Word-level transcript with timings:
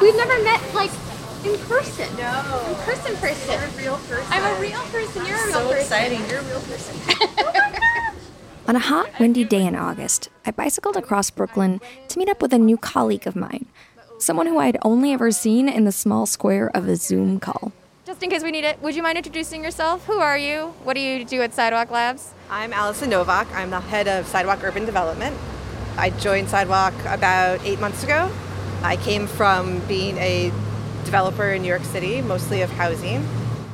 We've 0.00 0.16
never 0.16 0.42
met 0.42 0.74
like 0.74 0.90
in 1.44 1.58
person. 1.66 2.16
No. 2.16 2.64
In 2.68 2.74
person, 2.84 3.16
person. 3.16 3.52
You're 3.52 3.68
a 3.68 3.70
real 3.76 3.98
person. 4.08 4.26
I'm 4.30 4.56
a 4.56 4.60
real 4.60 4.80
person. 4.80 5.26
You're 5.26 5.36
a 5.36 5.44
real 5.44 5.52
so 5.52 5.68
person. 5.68 5.80
exciting. 5.80 6.20
You're 6.28 6.40
a 6.40 6.44
real 6.44 6.60
person. 6.60 6.96
On 8.68 8.76
a 8.76 8.80
hot, 8.80 9.10
windy 9.18 9.44
day 9.44 9.66
in 9.66 9.74
August, 9.74 10.28
I 10.46 10.52
bicycled 10.52 10.96
across 10.96 11.30
Brooklyn 11.30 11.80
to 12.08 12.18
meet 12.18 12.28
up 12.28 12.40
with 12.40 12.52
a 12.52 12.58
new 12.58 12.76
colleague 12.76 13.26
of 13.26 13.34
mine, 13.34 13.66
someone 14.18 14.46
who 14.46 14.58
I'd 14.58 14.78
only 14.82 15.12
ever 15.12 15.30
seen 15.32 15.68
in 15.68 15.84
the 15.84 15.92
small 15.92 16.24
square 16.24 16.70
of 16.74 16.86
a 16.86 16.94
Zoom 16.96 17.40
call. 17.40 17.72
Just 18.06 18.22
in 18.22 18.30
case 18.30 18.42
we 18.42 18.50
need 18.50 18.64
it, 18.64 18.80
would 18.80 18.94
you 18.94 19.02
mind 19.02 19.16
introducing 19.18 19.64
yourself? 19.64 20.06
Who 20.06 20.18
are 20.18 20.38
you? 20.38 20.74
What 20.84 20.94
do 20.94 21.00
you 21.00 21.24
do 21.24 21.42
at 21.42 21.52
Sidewalk 21.52 21.90
Labs? 21.90 22.32
I'm 22.48 22.72
Allison 22.72 23.10
Novak. 23.10 23.48
I'm 23.54 23.70
the 23.70 23.80
head 23.80 24.06
of 24.08 24.26
Sidewalk 24.26 24.62
Urban 24.62 24.84
Development. 24.84 25.36
I 25.96 26.10
joined 26.10 26.48
Sidewalk 26.48 26.94
about 27.06 27.64
eight 27.64 27.80
months 27.80 28.04
ago. 28.04 28.30
I 28.82 28.96
came 28.96 29.26
from 29.26 29.80
being 29.80 30.16
a 30.18 30.50
developer 31.04 31.50
in 31.50 31.62
New 31.62 31.68
York 31.68 31.84
City, 31.84 32.22
mostly 32.22 32.62
of 32.62 32.70
housing. 32.70 33.26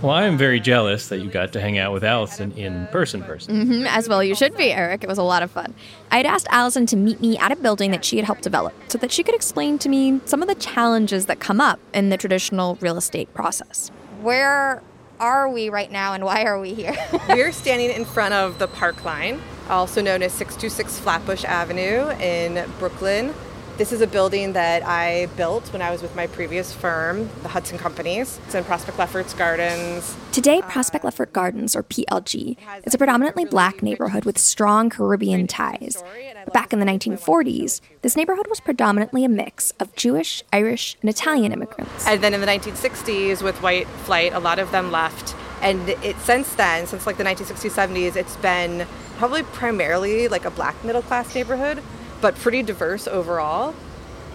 Well, 0.02 0.12
I 0.12 0.24
am 0.24 0.36
very 0.36 0.60
jealous 0.60 1.08
that 1.08 1.20
you 1.20 1.30
got 1.30 1.54
to 1.54 1.60
hang 1.60 1.78
out 1.78 1.92
with 1.92 2.04
Allison 2.04 2.52
in 2.52 2.86
person. 2.88 3.22
Person. 3.22 3.56
Mm-hmm, 3.56 3.86
as 3.86 4.08
well, 4.08 4.22
you 4.22 4.34
should 4.34 4.56
be, 4.56 4.70
Eric. 4.72 5.02
It 5.02 5.08
was 5.08 5.16
a 5.16 5.22
lot 5.22 5.42
of 5.42 5.50
fun. 5.50 5.74
I 6.10 6.18
had 6.18 6.26
asked 6.26 6.46
Allison 6.50 6.84
to 6.86 6.96
meet 6.96 7.20
me 7.20 7.38
at 7.38 7.50
a 7.50 7.56
building 7.56 7.92
that 7.92 8.04
she 8.04 8.16
had 8.16 8.26
helped 8.26 8.42
develop 8.42 8.74
so 8.88 8.98
that 8.98 9.10
she 9.10 9.22
could 9.22 9.34
explain 9.34 9.78
to 9.78 9.88
me 9.88 10.20
some 10.26 10.42
of 10.42 10.48
the 10.48 10.54
challenges 10.54 11.26
that 11.26 11.40
come 11.40 11.60
up 11.60 11.80
in 11.94 12.10
the 12.10 12.18
traditional 12.18 12.76
real 12.82 12.98
estate 12.98 13.32
process. 13.32 13.90
Where 14.20 14.82
are 15.18 15.48
we 15.48 15.70
right 15.70 15.90
now 15.90 16.12
and 16.12 16.24
why 16.24 16.44
are 16.44 16.60
we 16.60 16.74
here? 16.74 16.94
We're 17.28 17.52
standing 17.52 17.90
in 17.90 18.04
front 18.04 18.34
of 18.34 18.58
the 18.58 18.68
Park 18.68 19.02
Line, 19.02 19.40
also 19.70 20.02
known 20.02 20.22
as 20.22 20.32
626 20.32 21.00
Flatbush 21.00 21.44
Avenue 21.44 22.10
in 22.20 22.68
Brooklyn. 22.78 23.32
This 23.76 23.92
is 23.92 24.00
a 24.00 24.06
building 24.06 24.54
that 24.54 24.82
I 24.84 25.26
built 25.36 25.70
when 25.70 25.82
I 25.82 25.90
was 25.90 26.00
with 26.00 26.16
my 26.16 26.26
previous 26.28 26.72
firm, 26.72 27.28
the 27.42 27.48
Hudson 27.48 27.76
Companies. 27.76 28.40
It's 28.46 28.54
in 28.54 28.64
Prospect 28.64 28.98
Lefferts 28.98 29.34
Gardens. 29.34 30.16
Today, 30.32 30.62
Prospect 30.62 31.04
Leffert 31.04 31.30
Gardens, 31.34 31.76
or 31.76 31.82
PLG, 31.82 32.56
is 32.84 32.94
a 32.94 32.98
predominantly 32.98 33.44
black 33.44 33.82
neighborhood 33.82 34.24
with 34.24 34.38
strong 34.38 34.88
Caribbean 34.88 35.46
ties. 35.46 36.02
But 36.46 36.54
back 36.54 36.72
in 36.72 36.78
the 36.78 36.86
1940s, 36.86 37.82
this 38.00 38.16
neighborhood 38.16 38.46
was 38.48 38.60
predominantly 38.60 39.26
a 39.26 39.28
mix 39.28 39.72
of 39.72 39.94
Jewish, 39.94 40.42
Irish, 40.54 40.96
and 41.02 41.10
Italian 41.10 41.52
immigrants. 41.52 42.06
And 42.06 42.24
then 42.24 42.32
in 42.32 42.40
the 42.40 42.46
1960s, 42.46 43.42
with 43.42 43.60
white 43.60 43.88
flight, 44.06 44.32
a 44.32 44.38
lot 44.38 44.58
of 44.58 44.70
them 44.70 44.90
left. 44.90 45.36
And 45.60 45.86
it 45.90 46.16
since 46.20 46.54
then, 46.54 46.86
since 46.86 47.06
like 47.06 47.18
the 47.18 47.24
1960s, 47.24 47.72
70s, 47.72 48.16
it's 48.16 48.36
been 48.36 48.86
probably 49.18 49.42
primarily 49.42 50.28
like 50.28 50.46
a 50.46 50.50
black 50.50 50.82
middle 50.82 51.02
class 51.02 51.34
neighborhood 51.34 51.82
but 52.20 52.34
pretty 52.36 52.62
diverse 52.62 53.06
overall. 53.06 53.74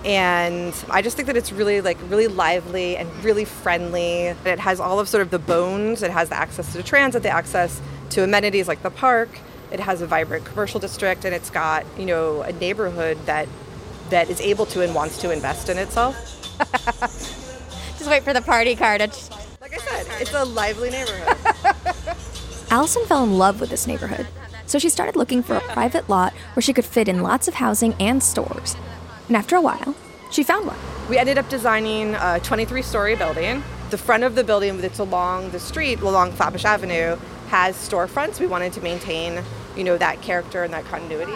And 0.04 0.74
I 0.90 1.02
just 1.02 1.16
think 1.16 1.28
that 1.28 1.38
it's 1.38 1.52
really 1.52 1.80
like 1.82 1.98
really 2.10 2.28
lively 2.28 2.98
and 2.98 3.10
really 3.24 3.46
friendly. 3.46 4.28
It 4.46 4.60
has 4.60 4.80
all 4.80 5.00
of 5.00 5.08
sort 5.08 5.22
of 5.22 5.30
the 5.30 5.40
bones. 5.40 6.02
It 6.02 6.10
has 6.12 6.30
the 6.30 6.36
access 6.36 6.74
to 6.74 6.82
transit, 6.82 7.22
the 7.22 7.30
access 7.30 7.82
to 8.12 8.24
amenities 8.24 8.68
like 8.68 8.82
the 8.82 8.90
park. 8.90 9.30
It 9.72 9.80
has 9.80 10.02
a 10.02 10.08
vibrant 10.08 10.46
commercial 10.46 10.80
district, 10.80 11.24
and 11.24 11.36
it's 11.36 11.50
got 11.50 11.86
you 12.00 12.06
know 12.06 12.42
a 12.42 12.52
neighborhood 12.52 13.18
that 13.26 13.48
that 14.10 14.30
is 14.30 14.42
able 14.42 14.66
to 14.68 14.82
and 14.82 14.96
wants 14.96 15.20
to 15.20 15.32
invest 15.32 15.70
in 15.70 15.78
itself. 15.78 16.16
Just 17.98 18.10
wait 18.10 18.24
for 18.24 18.34
the 18.34 18.42
party 18.42 18.76
card. 18.76 19.02
Like 19.62 19.74
I 19.74 19.78
said, 19.78 20.08
it's 20.20 20.34
a 20.34 20.44
lively 20.44 20.90
neighborhood. 20.90 21.38
Allison 22.72 23.06
fell 23.06 23.24
in 23.24 23.38
love 23.38 23.62
with 23.62 23.70
this 23.70 23.86
neighborhood 23.86 24.28
so 24.72 24.80
she 24.80 24.88
started 24.88 25.18
looking 25.18 25.44
for 25.44 25.58
a 25.58 25.60
private 25.60 26.08
lot 26.08 26.32
where 26.56 26.62
she 26.62 26.72
could 26.72 26.86
fit 26.86 27.10
in 27.10 27.22
lots 27.22 27.50
of 27.50 27.56
housing 27.56 27.94
and 28.00 28.24
stores. 28.24 28.78
And 29.28 29.36
after 29.36 29.58
a 29.58 29.62
while, 29.62 29.96
she 30.32 30.44
found 30.44 30.66
one. 30.66 30.78
We 31.10 31.18
ended 31.18 31.38
up 31.38 31.50
designing 31.50 32.16
a 32.16 32.40
23 32.42 32.82
story 32.82 33.18
building. 33.18 33.64
The 33.90 33.98
front 33.98 34.24
of 34.24 34.36
the 34.36 34.46
building 34.46 34.80
that's 34.80 35.00
along 35.00 35.50
the 35.50 35.60
street, 35.60 36.00
along 36.00 36.32
Flatbush 36.32 36.64
Avenue, 36.64 37.18
has 37.50 37.76
storefronts. 37.76 38.40
We 38.40 38.48
wanted 38.48 38.72
to 38.72 38.82
maintain, 38.82 39.44
you 39.76 39.84
know, 39.84 39.98
that 39.98 40.22
character 40.22 40.64
and 40.64 40.74
that 40.74 40.86
continuity. 40.86 41.34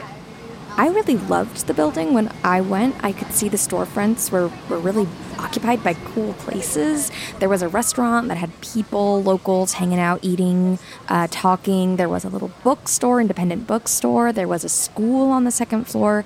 I 0.78 0.90
really 0.90 1.16
loved 1.16 1.68
the 1.68 1.74
building. 1.74 2.14
When 2.14 2.30
I 2.44 2.60
went, 2.60 3.02
I 3.02 3.14
could 3.14 3.32
see 3.32 3.48
the 3.48 3.56
storefronts 3.56 4.30
were, 4.30 4.52
were 4.70 4.78
really 4.78 5.08
occupied 5.40 5.82
by 5.86 5.94
cool 5.94 6.34
places. 6.34 7.14
There 7.40 7.48
was 7.48 7.62
a 7.62 7.70
restaurant 7.70 8.28
that 8.28 8.36
had 8.36 8.60
people, 8.60 9.24
locals 9.24 9.74
hanging 9.74 10.00
out, 10.00 10.20
eating, 10.22 10.78
uh, 11.08 11.28
talking. 11.32 11.96
There 11.96 12.10
was 12.10 12.26
a 12.26 12.30
little 12.30 12.52
bookstore, 12.66 13.22
independent 13.22 13.68
bookstore. 13.68 14.34
There 14.34 14.50
was 14.50 14.66
a 14.66 14.70
school 14.70 15.32
on 15.32 15.46
the 15.46 15.52
second 15.52 15.86
floor. 15.86 16.26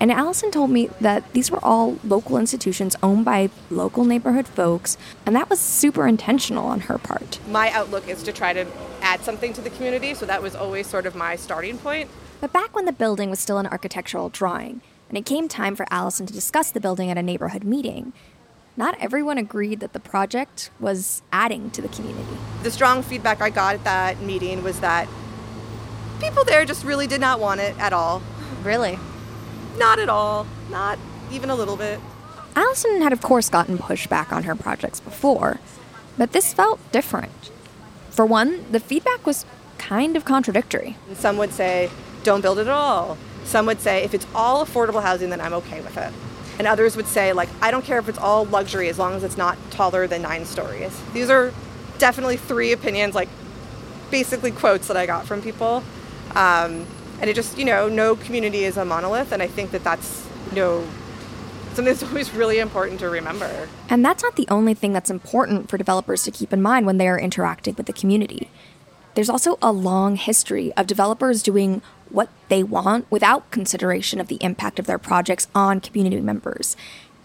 And 0.00 0.10
Allison 0.10 0.50
told 0.50 0.70
me 0.70 0.90
that 1.00 1.32
these 1.32 1.52
were 1.52 1.64
all 1.64 1.98
local 2.02 2.36
institutions 2.36 2.96
owned 3.00 3.24
by 3.24 3.48
local 3.70 4.04
neighborhood 4.04 4.48
folks, 4.48 4.98
and 5.24 5.36
that 5.36 5.48
was 5.48 5.60
super 5.60 6.08
intentional 6.08 6.66
on 6.66 6.80
her 6.80 6.98
part. 6.98 7.38
My 7.48 7.70
outlook 7.70 8.08
is 8.08 8.24
to 8.24 8.32
try 8.32 8.52
to 8.54 8.66
add 9.02 9.20
something 9.20 9.52
to 9.52 9.60
the 9.60 9.70
community, 9.70 10.14
so 10.14 10.26
that 10.26 10.42
was 10.42 10.56
always 10.56 10.88
sort 10.88 11.06
of 11.06 11.14
my 11.14 11.36
starting 11.36 11.78
point. 11.78 12.10
But 12.44 12.52
back 12.52 12.76
when 12.76 12.84
the 12.84 12.92
building 12.92 13.30
was 13.30 13.40
still 13.40 13.56
an 13.56 13.66
architectural 13.66 14.28
drawing, 14.28 14.82
and 15.08 15.16
it 15.16 15.24
came 15.24 15.48
time 15.48 15.74
for 15.74 15.86
Allison 15.90 16.26
to 16.26 16.32
discuss 16.34 16.70
the 16.70 16.78
building 16.78 17.10
at 17.10 17.16
a 17.16 17.22
neighborhood 17.22 17.64
meeting, 17.64 18.12
not 18.76 19.00
everyone 19.00 19.38
agreed 19.38 19.80
that 19.80 19.94
the 19.94 19.98
project 19.98 20.70
was 20.78 21.22
adding 21.32 21.70
to 21.70 21.80
the 21.80 21.88
community. 21.88 22.36
The 22.62 22.70
strong 22.70 23.02
feedback 23.02 23.40
I 23.40 23.48
got 23.48 23.76
at 23.76 23.84
that 23.84 24.20
meeting 24.20 24.62
was 24.62 24.80
that 24.80 25.08
people 26.20 26.44
there 26.44 26.66
just 26.66 26.84
really 26.84 27.06
did 27.06 27.18
not 27.18 27.40
want 27.40 27.62
it 27.62 27.78
at 27.78 27.94
all. 27.94 28.22
Really? 28.62 28.98
Not 29.78 29.98
at 29.98 30.10
all. 30.10 30.46
Not 30.68 30.98
even 31.32 31.48
a 31.48 31.54
little 31.54 31.78
bit. 31.78 31.98
Allison 32.54 33.00
had, 33.00 33.14
of 33.14 33.22
course, 33.22 33.48
gotten 33.48 33.78
pushback 33.78 34.32
on 34.32 34.42
her 34.42 34.54
projects 34.54 35.00
before, 35.00 35.60
but 36.18 36.32
this 36.32 36.52
felt 36.52 36.78
different. 36.92 37.50
For 38.10 38.26
one, 38.26 38.70
the 38.70 38.80
feedback 38.80 39.26
was 39.26 39.46
kind 39.78 40.14
of 40.14 40.26
contradictory. 40.26 40.98
Some 41.14 41.38
would 41.38 41.54
say, 41.54 41.88
don't 42.24 42.40
build 42.40 42.58
it 42.58 42.62
at 42.62 42.68
all. 42.68 43.16
Some 43.44 43.66
would 43.66 43.80
say, 43.80 44.02
if 44.02 44.14
it's 44.14 44.26
all 44.34 44.64
affordable 44.64 45.02
housing, 45.02 45.30
then 45.30 45.40
I'm 45.40 45.52
okay 45.54 45.80
with 45.80 45.96
it. 45.96 46.12
And 46.58 46.66
others 46.66 46.96
would 46.96 47.06
say, 47.06 47.32
like, 47.32 47.48
I 47.60 47.70
don't 47.70 47.84
care 47.84 47.98
if 47.98 48.08
it's 48.08 48.18
all 48.18 48.44
luxury 48.46 48.88
as 48.88 48.98
long 48.98 49.14
as 49.14 49.22
it's 49.22 49.36
not 49.36 49.58
taller 49.70 50.06
than 50.06 50.22
nine 50.22 50.44
stories. 50.44 51.00
These 51.12 51.30
are 51.30 51.52
definitely 51.98 52.36
three 52.36 52.72
opinions, 52.72 53.14
like 53.14 53.28
basically 54.10 54.50
quotes 54.50 54.88
that 54.88 54.96
I 54.96 55.06
got 55.06 55.26
from 55.26 55.42
people. 55.42 55.82
Um, 56.34 56.86
and 57.20 57.30
it 57.30 57.34
just, 57.34 57.58
you 57.58 57.64
know, 57.64 57.88
no 57.88 58.16
community 58.16 58.64
is 58.64 58.76
a 58.76 58.84
monolith. 58.84 59.32
And 59.32 59.42
I 59.42 59.46
think 59.46 59.70
that 59.72 59.84
that's, 59.84 60.26
you 60.50 60.56
know, 60.56 60.86
something 61.68 61.86
that's 61.86 62.02
always 62.08 62.32
really 62.32 62.58
important 62.58 63.00
to 63.00 63.08
remember. 63.08 63.68
And 63.90 64.04
that's 64.04 64.22
not 64.22 64.36
the 64.36 64.46
only 64.48 64.74
thing 64.74 64.92
that's 64.92 65.10
important 65.10 65.68
for 65.68 65.76
developers 65.76 66.22
to 66.24 66.30
keep 66.30 66.52
in 66.52 66.62
mind 66.62 66.86
when 66.86 66.98
they 66.98 67.08
are 67.08 67.18
interacting 67.18 67.74
with 67.74 67.86
the 67.86 67.92
community. 67.92 68.48
There's 69.14 69.30
also 69.30 69.58
a 69.62 69.72
long 69.72 70.16
history 70.16 70.72
of 70.76 70.86
developers 70.86 71.42
doing 71.42 71.82
what 72.10 72.28
they 72.48 72.62
want 72.62 73.10
without 73.10 73.50
consideration 73.50 74.20
of 74.20 74.28
the 74.28 74.38
impact 74.40 74.78
of 74.78 74.86
their 74.86 74.98
projects 74.98 75.48
on 75.54 75.80
community 75.80 76.20
members. 76.20 76.76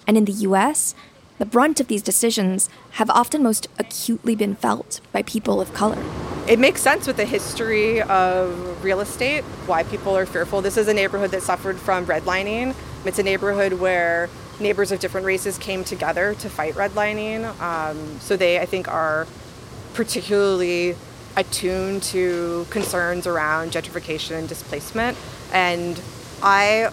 And 0.07 0.17
in 0.17 0.25
the 0.25 0.31
US, 0.31 0.95
the 1.37 1.45
brunt 1.45 1.79
of 1.79 1.87
these 1.87 2.01
decisions 2.01 2.69
have 2.91 3.09
often 3.09 3.41
most 3.41 3.67
acutely 3.77 4.35
been 4.35 4.55
felt 4.55 4.99
by 5.11 5.21
people 5.21 5.61
of 5.61 5.73
color. 5.73 6.03
It 6.47 6.59
makes 6.59 6.81
sense 6.81 7.07
with 7.07 7.17
the 7.17 7.25
history 7.25 8.01
of 8.01 8.83
real 8.83 8.99
estate, 8.99 9.43
why 9.65 9.83
people 9.83 10.17
are 10.17 10.25
fearful. 10.25 10.61
This 10.61 10.77
is 10.77 10.87
a 10.87 10.93
neighborhood 10.93 11.31
that 11.31 11.43
suffered 11.43 11.77
from 11.77 12.05
redlining. 12.07 12.75
It's 13.05 13.19
a 13.19 13.23
neighborhood 13.23 13.73
where 13.73 14.29
neighbors 14.59 14.91
of 14.91 14.99
different 14.99 15.25
races 15.25 15.57
came 15.57 15.83
together 15.83 16.33
to 16.35 16.49
fight 16.49 16.73
redlining. 16.73 17.45
Um, 17.61 18.19
so 18.19 18.35
they, 18.35 18.59
I 18.59 18.65
think, 18.65 18.87
are 18.87 19.27
particularly 19.93 20.95
attuned 21.35 22.03
to 22.03 22.65
concerns 22.69 23.27
around 23.27 23.71
gentrification 23.71 24.37
and 24.37 24.47
displacement. 24.47 25.17
And 25.53 26.01
I 26.41 26.91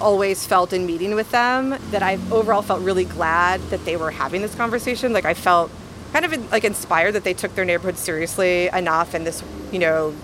always 0.00 0.46
felt 0.46 0.72
in 0.72 0.86
meeting 0.86 1.14
with 1.14 1.30
them 1.30 1.76
that 1.90 2.02
I 2.02 2.18
overall 2.30 2.62
felt 2.62 2.82
really 2.82 3.04
glad 3.04 3.60
that 3.70 3.84
they 3.84 3.96
were 3.96 4.10
having 4.10 4.42
this 4.42 4.54
conversation. 4.54 5.12
Like 5.12 5.24
I 5.24 5.34
felt 5.34 5.70
kind 6.12 6.24
of 6.24 6.52
like 6.52 6.64
inspired 6.64 7.12
that 7.12 7.24
they 7.24 7.34
took 7.34 7.54
their 7.54 7.64
neighborhood 7.64 7.98
seriously 7.98 8.68
enough 8.68 9.14
and 9.14 9.26
this, 9.26 9.42
you 9.72 9.78
know, 9.78 10.14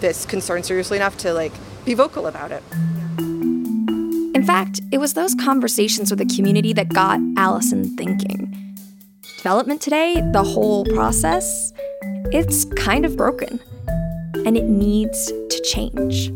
this 0.00 0.26
concern 0.26 0.62
seriously 0.62 0.96
enough 0.96 1.16
to 1.18 1.32
like 1.32 1.52
be 1.84 1.94
vocal 1.94 2.26
about 2.26 2.52
it. 2.52 2.62
In 4.34 4.42
fact, 4.44 4.80
it 4.90 4.98
was 4.98 5.14
those 5.14 5.34
conversations 5.34 6.10
with 6.10 6.18
the 6.18 6.34
community 6.34 6.72
that 6.72 6.88
got 6.88 7.20
Allison 7.36 7.96
thinking. 7.96 8.50
Development 9.36 9.80
today, 9.80 10.22
the 10.32 10.42
whole 10.42 10.86
process, 10.86 11.73
it's 12.32 12.64
kind 12.76 13.04
of 13.04 13.16
broken. 13.16 13.60
And 14.46 14.56
it 14.56 14.64
needs 14.64 15.26
to 15.26 15.62
change. 15.64 16.30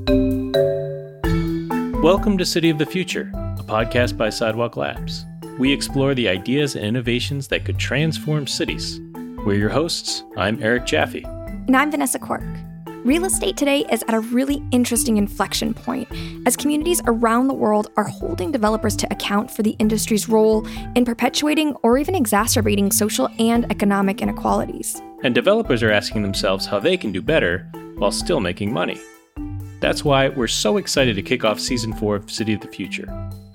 Welcome 2.03 2.39
to 2.39 2.45
City 2.45 2.71
of 2.71 2.79
the 2.79 2.87
Future, 2.87 3.31
a 3.35 3.63
podcast 3.63 4.17
by 4.17 4.31
Sidewalk 4.31 4.77
Labs. 4.77 5.27
We 5.59 5.73
explore 5.73 6.15
the 6.15 6.29
ideas 6.29 6.77
and 6.77 6.85
innovations 6.85 7.49
that 7.49 7.65
could 7.65 7.79
transform 7.79 8.47
cities. 8.47 9.01
We're 9.45 9.55
your 9.55 9.71
hosts. 9.71 10.23
I'm 10.37 10.63
Eric 10.63 10.87
Jaffe. 10.87 11.25
And 11.25 11.77
I'm 11.77 11.91
Vanessa 11.91 12.19
Quirk. 12.19 12.45
Real 13.09 13.25
estate 13.25 13.57
today 13.57 13.87
is 13.91 14.05
at 14.07 14.13
a 14.13 14.21
really 14.21 14.63
interesting 14.71 15.17
inflection 15.17 15.73
point 15.73 16.07
as 16.45 16.59
communities 16.59 17.01
around 17.07 17.49
the 17.49 17.55
world 17.55 17.91
are 17.97 18.05
holding 18.05 18.53
developers 18.53 18.95
to 18.97 19.11
account 19.11 19.51
for 19.51 19.63
the 19.63 19.71
industry's 19.79 20.29
role 20.29 20.67
in 20.95 21.07
perpetuating 21.07 21.73
or 21.83 21.97
even 21.97 22.15
exacerbating 22.15 22.93
social 22.93 23.31
and 23.39 23.65
economic 23.73 24.21
inequalities. 24.21 25.01
And 25.25 25.35
developers 25.35 25.83
are 25.83 25.91
asking 25.91 26.21
themselves 26.21 26.67
how 26.67 26.81
they 26.81 26.99
can 26.99 27.11
do 27.11 27.23
better 27.23 27.67
while 27.97 28.13
still 28.13 28.41
making 28.41 28.75
money. 28.75 29.01
That's 29.81 30.05
why 30.05 30.29
we're 30.29 30.47
so 30.47 30.77
excited 30.77 31.17
to 31.17 31.23
kick 31.23 31.47
off 31.47 31.59
season 31.59 31.95
four 31.95 32.17
of 32.17 32.31
City 32.31 32.53
of 32.53 32.61
the 32.61 32.69
Future, 32.69 33.07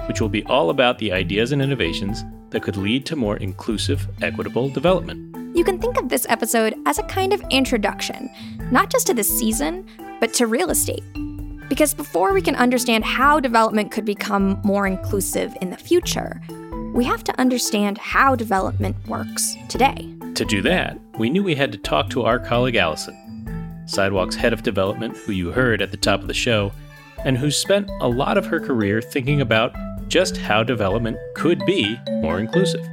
which 0.08 0.20
will 0.20 0.30
be 0.30 0.44
all 0.46 0.72
about 0.72 0.98
the 0.98 1.12
ideas 1.12 1.52
and 1.52 1.62
innovations 1.62 2.24
that 2.50 2.64
could 2.64 2.76
lead 2.76 3.06
to 3.06 3.16
more 3.16 3.38
inclusive, 3.38 4.08
equitable 4.24 4.70
development. 4.70 5.43
You 5.56 5.64
can 5.64 5.78
think 5.78 5.98
of 5.98 6.10
this 6.10 6.26
episode 6.30 6.74
as 6.88 6.98
a 6.98 7.04
kind 7.04 7.32
of 7.32 7.44
introduction, 7.52 8.28
not 8.72 8.90
just 8.90 9.06
to 9.06 9.14
the 9.14 9.24
season, 9.24 9.88
but 10.20 10.34
to 10.34 10.48
real 10.48 10.72
estate. 10.72 11.04
Because 11.70 11.94
before 11.94 12.34
we 12.34 12.42
can 12.42 12.56
understand 12.56 13.06
how 13.06 13.40
development 13.40 13.92
could 13.92 14.04
become 14.04 14.60
more 14.64 14.88
inclusive 14.88 15.56
in 15.62 15.70
the 15.70 15.78
future, 15.78 16.42
we 16.96 17.04
have 17.06 17.24
to 17.26 17.40
understand 17.40 18.00
how 18.00 18.36
development 18.36 18.96
works 19.08 19.56
today. 19.70 20.12
To 20.34 20.44
do 20.44 20.64
that, 20.64 21.00
we 21.20 21.30
knew 21.30 21.44
we 21.44 21.54
had 21.54 21.72
to 21.74 21.78
talk 21.78 22.10
to 22.10 22.24
our 22.24 22.40
colleague 22.40 22.76
Allison, 22.76 23.84
Sidewalk's 23.86 24.36
head 24.36 24.54
of 24.54 24.64
development, 24.64 25.16
who 25.18 25.34
you 25.34 25.52
heard 25.52 25.84
at 25.84 25.92
the 25.92 25.98
top 25.98 26.22
of 26.22 26.28
the 26.28 26.34
show, 26.34 26.72
and 27.26 27.38
who 27.38 27.52
spent 27.52 27.92
a 28.02 28.10
lot 28.10 28.40
of 28.40 28.48
her 28.48 28.60
career 28.60 29.04
thinking 29.04 29.40
about 29.40 29.76
just 30.08 30.36
how 30.36 30.64
development 30.64 31.18
could 31.36 31.64
be 31.68 31.96
more 32.10 32.40
inclusive. 32.40 32.88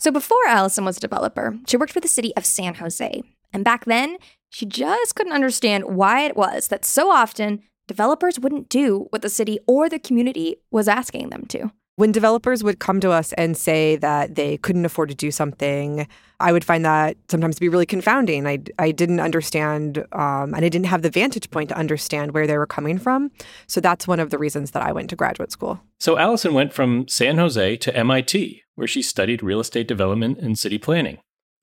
So 0.00 0.12
before 0.12 0.46
Allison 0.46 0.84
was 0.84 0.96
a 0.96 1.00
developer, 1.00 1.58
she 1.66 1.76
worked 1.76 1.92
for 1.92 2.00
the 2.00 2.08
city 2.08 2.32
of 2.36 2.46
San 2.46 2.74
Jose. 2.74 3.22
And 3.52 3.64
back 3.64 3.84
then, 3.84 4.18
she 4.48 4.64
just 4.64 5.16
couldn't 5.16 5.32
understand 5.32 5.84
why 5.84 6.22
it 6.22 6.36
was 6.36 6.68
that 6.68 6.84
so 6.84 7.10
often 7.10 7.62
developers 7.88 8.38
wouldn't 8.38 8.68
do 8.68 9.06
what 9.10 9.22
the 9.22 9.28
city 9.28 9.58
or 9.66 9.88
the 9.88 9.98
community 9.98 10.56
was 10.70 10.86
asking 10.86 11.30
them 11.30 11.46
to. 11.46 11.72
When 11.96 12.12
developers 12.12 12.62
would 12.62 12.78
come 12.78 13.00
to 13.00 13.10
us 13.10 13.32
and 13.32 13.56
say 13.56 13.96
that 13.96 14.36
they 14.36 14.56
couldn't 14.58 14.84
afford 14.84 15.08
to 15.08 15.16
do 15.16 15.32
something, 15.32 16.06
I 16.38 16.52
would 16.52 16.64
find 16.64 16.84
that 16.84 17.16
sometimes 17.28 17.56
to 17.56 17.60
be 17.60 17.68
really 17.68 17.86
confounding. 17.86 18.46
I, 18.46 18.60
I 18.78 18.92
didn't 18.92 19.18
understand, 19.18 20.06
um, 20.12 20.54
and 20.54 20.64
I 20.64 20.68
didn't 20.68 20.86
have 20.86 21.02
the 21.02 21.10
vantage 21.10 21.50
point 21.50 21.70
to 21.70 21.76
understand 21.76 22.34
where 22.34 22.46
they 22.46 22.56
were 22.56 22.68
coming 22.68 22.98
from. 22.98 23.32
So 23.66 23.80
that's 23.80 24.06
one 24.06 24.20
of 24.20 24.30
the 24.30 24.38
reasons 24.38 24.70
that 24.70 24.82
I 24.84 24.92
went 24.92 25.10
to 25.10 25.16
graduate 25.16 25.50
school. 25.50 25.80
So 25.98 26.16
Allison 26.16 26.54
went 26.54 26.72
from 26.72 27.08
San 27.08 27.36
Jose 27.36 27.76
to 27.78 27.96
MIT, 27.96 28.62
where 28.78 28.86
she 28.86 29.02
studied 29.02 29.42
real 29.42 29.58
estate 29.58 29.88
development 29.88 30.38
and 30.38 30.56
city 30.56 30.78
planning. 30.78 31.18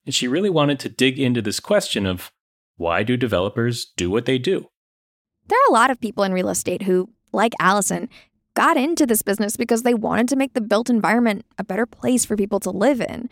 And 0.06 0.14
she 0.14 0.28
really 0.28 0.50
wanted 0.50 0.82
to 0.82 0.90
dig 0.90 1.18
into 1.18 1.42
this 1.42 1.62
question 1.62 2.06
of 2.06 2.30
why 2.76 3.04
do 3.04 3.16
developers 3.16 3.86
do 3.96 4.10
what 4.12 4.26
they 4.26 4.38
do? 4.38 4.68
There 5.48 5.58
are 5.58 5.70
a 5.70 5.74
lot 5.74 5.90
of 5.90 6.02
people 6.02 6.26
in 6.26 6.34
real 6.34 6.50
estate 6.50 6.82
who, 6.82 7.08
like 7.32 7.54
Allison, 7.58 8.10
got 8.54 8.76
into 8.76 9.06
this 9.06 9.22
business 9.22 9.56
because 9.56 9.84
they 9.84 9.94
wanted 9.94 10.28
to 10.28 10.36
make 10.36 10.56
the 10.56 10.62
built 10.62 10.90
environment 10.90 11.46
a 11.58 11.64
better 11.64 11.86
place 11.86 12.26
for 12.26 12.36
people 12.36 12.60
to 12.60 12.70
live 12.70 13.00
in. 13.00 13.30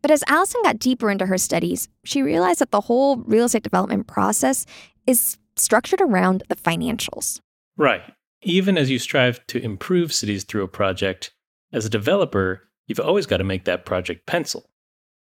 But 0.00 0.10
as 0.10 0.24
Allison 0.26 0.62
got 0.62 0.78
deeper 0.78 1.10
into 1.10 1.26
her 1.26 1.36
studies, 1.36 1.90
she 2.04 2.22
realized 2.22 2.60
that 2.60 2.70
the 2.70 2.80
whole 2.80 3.18
real 3.18 3.44
estate 3.44 3.64
development 3.64 4.06
process 4.06 4.64
is 5.06 5.36
structured 5.56 6.00
around 6.00 6.42
the 6.48 6.56
financials. 6.56 7.38
Right. 7.76 8.00
Even 8.40 8.78
as 8.78 8.88
you 8.88 8.98
strive 8.98 9.46
to 9.48 9.62
improve 9.62 10.10
cities 10.10 10.44
through 10.44 10.62
a 10.62 10.68
project, 10.68 11.34
as 11.70 11.84
a 11.84 11.90
developer, 11.90 12.69
you've 12.90 13.00
always 13.00 13.26
got 13.26 13.38
to 13.38 13.44
make 13.44 13.64
that 13.64 13.86
project 13.86 14.26
pencil. 14.26 14.68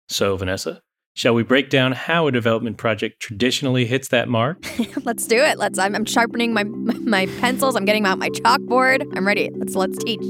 So, 0.09 0.37
Vanessa, 0.37 0.83
Shall 1.15 1.35
we 1.35 1.43
break 1.43 1.69
down 1.69 1.93
how 1.93 2.27
a 2.27 2.33
development 2.33 2.79
project 2.79 3.21
traditionally 3.21 3.85
hits 3.85 4.09
that 4.09 4.31
mark? 4.31 4.65
let's 5.05 5.27
do 5.27 5.37
it. 5.37 5.59
Let's. 5.59 5.79
I'm, 5.79 5.95
I'm 5.95 6.07
sharpening 6.07 6.55
my 6.55 6.65
my 6.65 7.27
pencils. 7.39 7.77
I'm 7.77 7.85
getting 7.85 8.07
out 8.07 8.19
my 8.19 8.31
chalkboard. 8.31 9.07
I'm 9.15 9.27
ready. 9.27 9.51
Let's 9.55 9.75
let's 9.75 10.03
teach. 10.03 10.23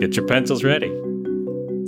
Get 0.00 0.16
your 0.16 0.26
pencils 0.26 0.64
ready. 0.64 0.88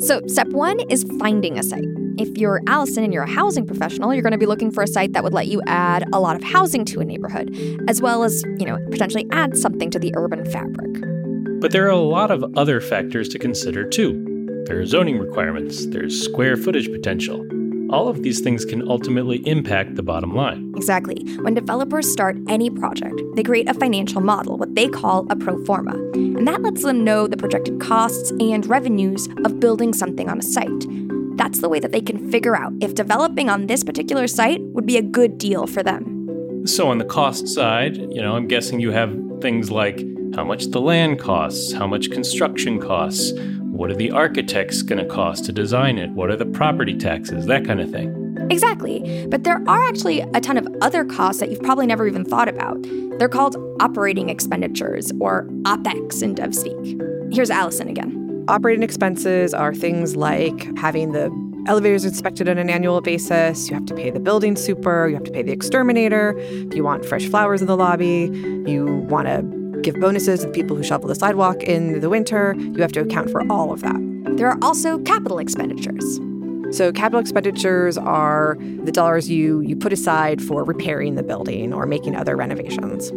So, 0.00 0.20
step 0.26 0.48
one 0.48 0.78
is 0.90 1.06
finding 1.18 1.58
a 1.58 1.62
site. 1.62 1.86
If 2.18 2.36
you're 2.36 2.60
Allison 2.66 3.04
and 3.04 3.12
you're 3.14 3.22
a 3.22 3.30
housing 3.30 3.66
professional, 3.66 4.12
you're 4.12 4.22
going 4.22 4.32
to 4.32 4.38
be 4.38 4.44
looking 4.44 4.70
for 4.70 4.82
a 4.82 4.86
site 4.86 5.14
that 5.14 5.24
would 5.24 5.32
let 5.32 5.46
you 5.46 5.62
add 5.66 6.04
a 6.12 6.20
lot 6.20 6.36
of 6.36 6.42
housing 6.42 6.84
to 6.86 7.00
a 7.00 7.04
neighborhood, 7.06 7.56
as 7.88 8.02
well 8.02 8.22
as, 8.22 8.42
you 8.58 8.66
know, 8.66 8.78
potentially 8.90 9.26
add 9.32 9.56
something 9.56 9.90
to 9.90 9.98
the 9.98 10.12
urban 10.16 10.44
fabric. 10.50 10.90
But 11.60 11.72
there 11.72 11.86
are 11.86 11.90
a 11.90 11.96
lot 11.96 12.30
of 12.30 12.44
other 12.56 12.82
factors 12.82 13.28
to 13.30 13.38
consider 13.38 13.88
too. 13.88 14.25
There 14.66 14.80
are 14.80 14.86
zoning 14.86 15.18
requirements, 15.18 15.86
there's 15.86 16.20
square 16.20 16.56
footage 16.56 16.90
potential, 16.90 17.46
all 17.88 18.08
of 18.08 18.24
these 18.24 18.40
things 18.40 18.64
can 18.64 18.86
ultimately 18.88 19.36
impact 19.46 19.94
the 19.94 20.02
bottom 20.02 20.34
line. 20.34 20.72
Exactly. 20.76 21.22
When 21.40 21.54
developers 21.54 22.10
start 22.10 22.36
any 22.48 22.68
project, 22.68 23.20
they 23.36 23.44
create 23.44 23.68
a 23.68 23.74
financial 23.74 24.20
model, 24.20 24.56
what 24.56 24.74
they 24.74 24.88
call 24.88 25.24
a 25.30 25.36
pro 25.36 25.64
forma. 25.64 25.92
And 26.14 26.48
that 26.48 26.62
lets 26.62 26.82
them 26.82 27.04
know 27.04 27.28
the 27.28 27.36
projected 27.36 27.80
costs 27.80 28.32
and 28.40 28.66
revenues 28.66 29.28
of 29.44 29.60
building 29.60 29.92
something 29.92 30.28
on 30.28 30.40
a 30.40 30.42
site. 30.42 30.84
That's 31.36 31.60
the 31.60 31.68
way 31.68 31.78
that 31.78 31.92
they 31.92 32.00
can 32.00 32.30
figure 32.30 32.56
out 32.56 32.72
if 32.80 32.94
developing 32.94 33.48
on 33.48 33.68
this 33.68 33.84
particular 33.84 34.26
site 34.26 34.60
would 34.60 34.86
be 34.86 34.96
a 34.96 35.02
good 35.02 35.38
deal 35.38 35.68
for 35.68 35.82
them. 35.84 36.66
So, 36.66 36.88
on 36.88 36.98
the 36.98 37.04
cost 37.04 37.46
side, 37.46 37.96
you 37.96 38.20
know, 38.20 38.34
I'm 38.34 38.48
guessing 38.48 38.80
you 38.80 38.90
have 38.90 39.16
things 39.40 39.70
like 39.70 40.04
how 40.34 40.44
much 40.44 40.66
the 40.66 40.80
land 40.80 41.20
costs, 41.20 41.72
how 41.72 41.86
much 41.86 42.10
construction 42.10 42.80
costs, 42.80 43.32
what 43.76 43.90
are 43.90 43.96
the 43.96 44.10
architects 44.10 44.82
going 44.82 44.98
to 44.98 45.12
cost 45.12 45.44
to 45.44 45.52
design 45.52 45.98
it? 45.98 46.10
What 46.10 46.30
are 46.30 46.36
the 46.36 46.46
property 46.46 46.96
taxes? 46.96 47.46
That 47.46 47.64
kind 47.64 47.80
of 47.80 47.90
thing. 47.90 48.36
Exactly. 48.50 49.26
But 49.28 49.44
there 49.44 49.62
are 49.68 49.88
actually 49.88 50.20
a 50.20 50.40
ton 50.40 50.56
of 50.56 50.66
other 50.80 51.04
costs 51.04 51.40
that 51.40 51.50
you've 51.50 51.62
probably 51.62 51.86
never 51.86 52.06
even 52.06 52.24
thought 52.24 52.48
about. 52.48 52.78
They're 53.18 53.28
called 53.28 53.56
operating 53.80 54.30
expenditures 54.30 55.12
or 55.20 55.46
OPEX 55.62 56.22
in 56.22 56.34
dev 56.34 56.54
speak. 56.54 57.00
Here's 57.32 57.50
Allison 57.50 57.88
again. 57.88 58.44
Operating 58.48 58.82
expenses 58.82 59.52
are 59.52 59.74
things 59.74 60.16
like 60.16 60.76
having 60.78 61.12
the 61.12 61.30
elevators 61.66 62.04
inspected 62.04 62.48
on 62.48 62.58
an 62.58 62.70
annual 62.70 63.00
basis. 63.00 63.68
You 63.68 63.74
have 63.74 63.86
to 63.86 63.94
pay 63.94 64.10
the 64.10 64.20
building 64.20 64.54
super. 64.56 65.08
You 65.08 65.14
have 65.14 65.24
to 65.24 65.32
pay 65.32 65.42
the 65.42 65.52
exterminator. 65.52 66.34
If 66.38 66.74
you 66.74 66.84
want 66.84 67.04
fresh 67.04 67.26
flowers 67.26 67.60
in 67.60 67.66
the 67.66 67.76
lobby, 67.76 68.30
you 68.66 69.04
want 69.08 69.26
to 69.26 69.55
give 69.86 70.00
bonuses 70.00 70.40
to 70.40 70.48
people 70.48 70.76
who 70.76 70.82
shovel 70.82 71.06
the 71.06 71.14
sidewalk 71.14 71.62
in 71.62 72.00
the 72.00 72.10
winter. 72.10 72.56
You 72.58 72.82
have 72.82 72.90
to 72.92 73.00
account 73.00 73.30
for 73.30 73.40
all 73.50 73.72
of 73.72 73.82
that. 73.82 73.96
There 74.36 74.48
are 74.48 74.58
also 74.60 74.98
capital 74.98 75.38
expenditures. 75.38 76.18
So 76.76 76.90
capital 76.90 77.20
expenditures 77.20 77.96
are 77.96 78.58
the 78.82 78.90
dollars 78.90 79.30
you 79.30 79.60
you 79.60 79.76
put 79.76 79.92
aside 79.92 80.42
for 80.42 80.64
repairing 80.64 81.14
the 81.14 81.22
building 81.22 81.72
or 81.72 81.86
making 81.86 82.16
other 82.16 82.36
renovations. 82.36 83.10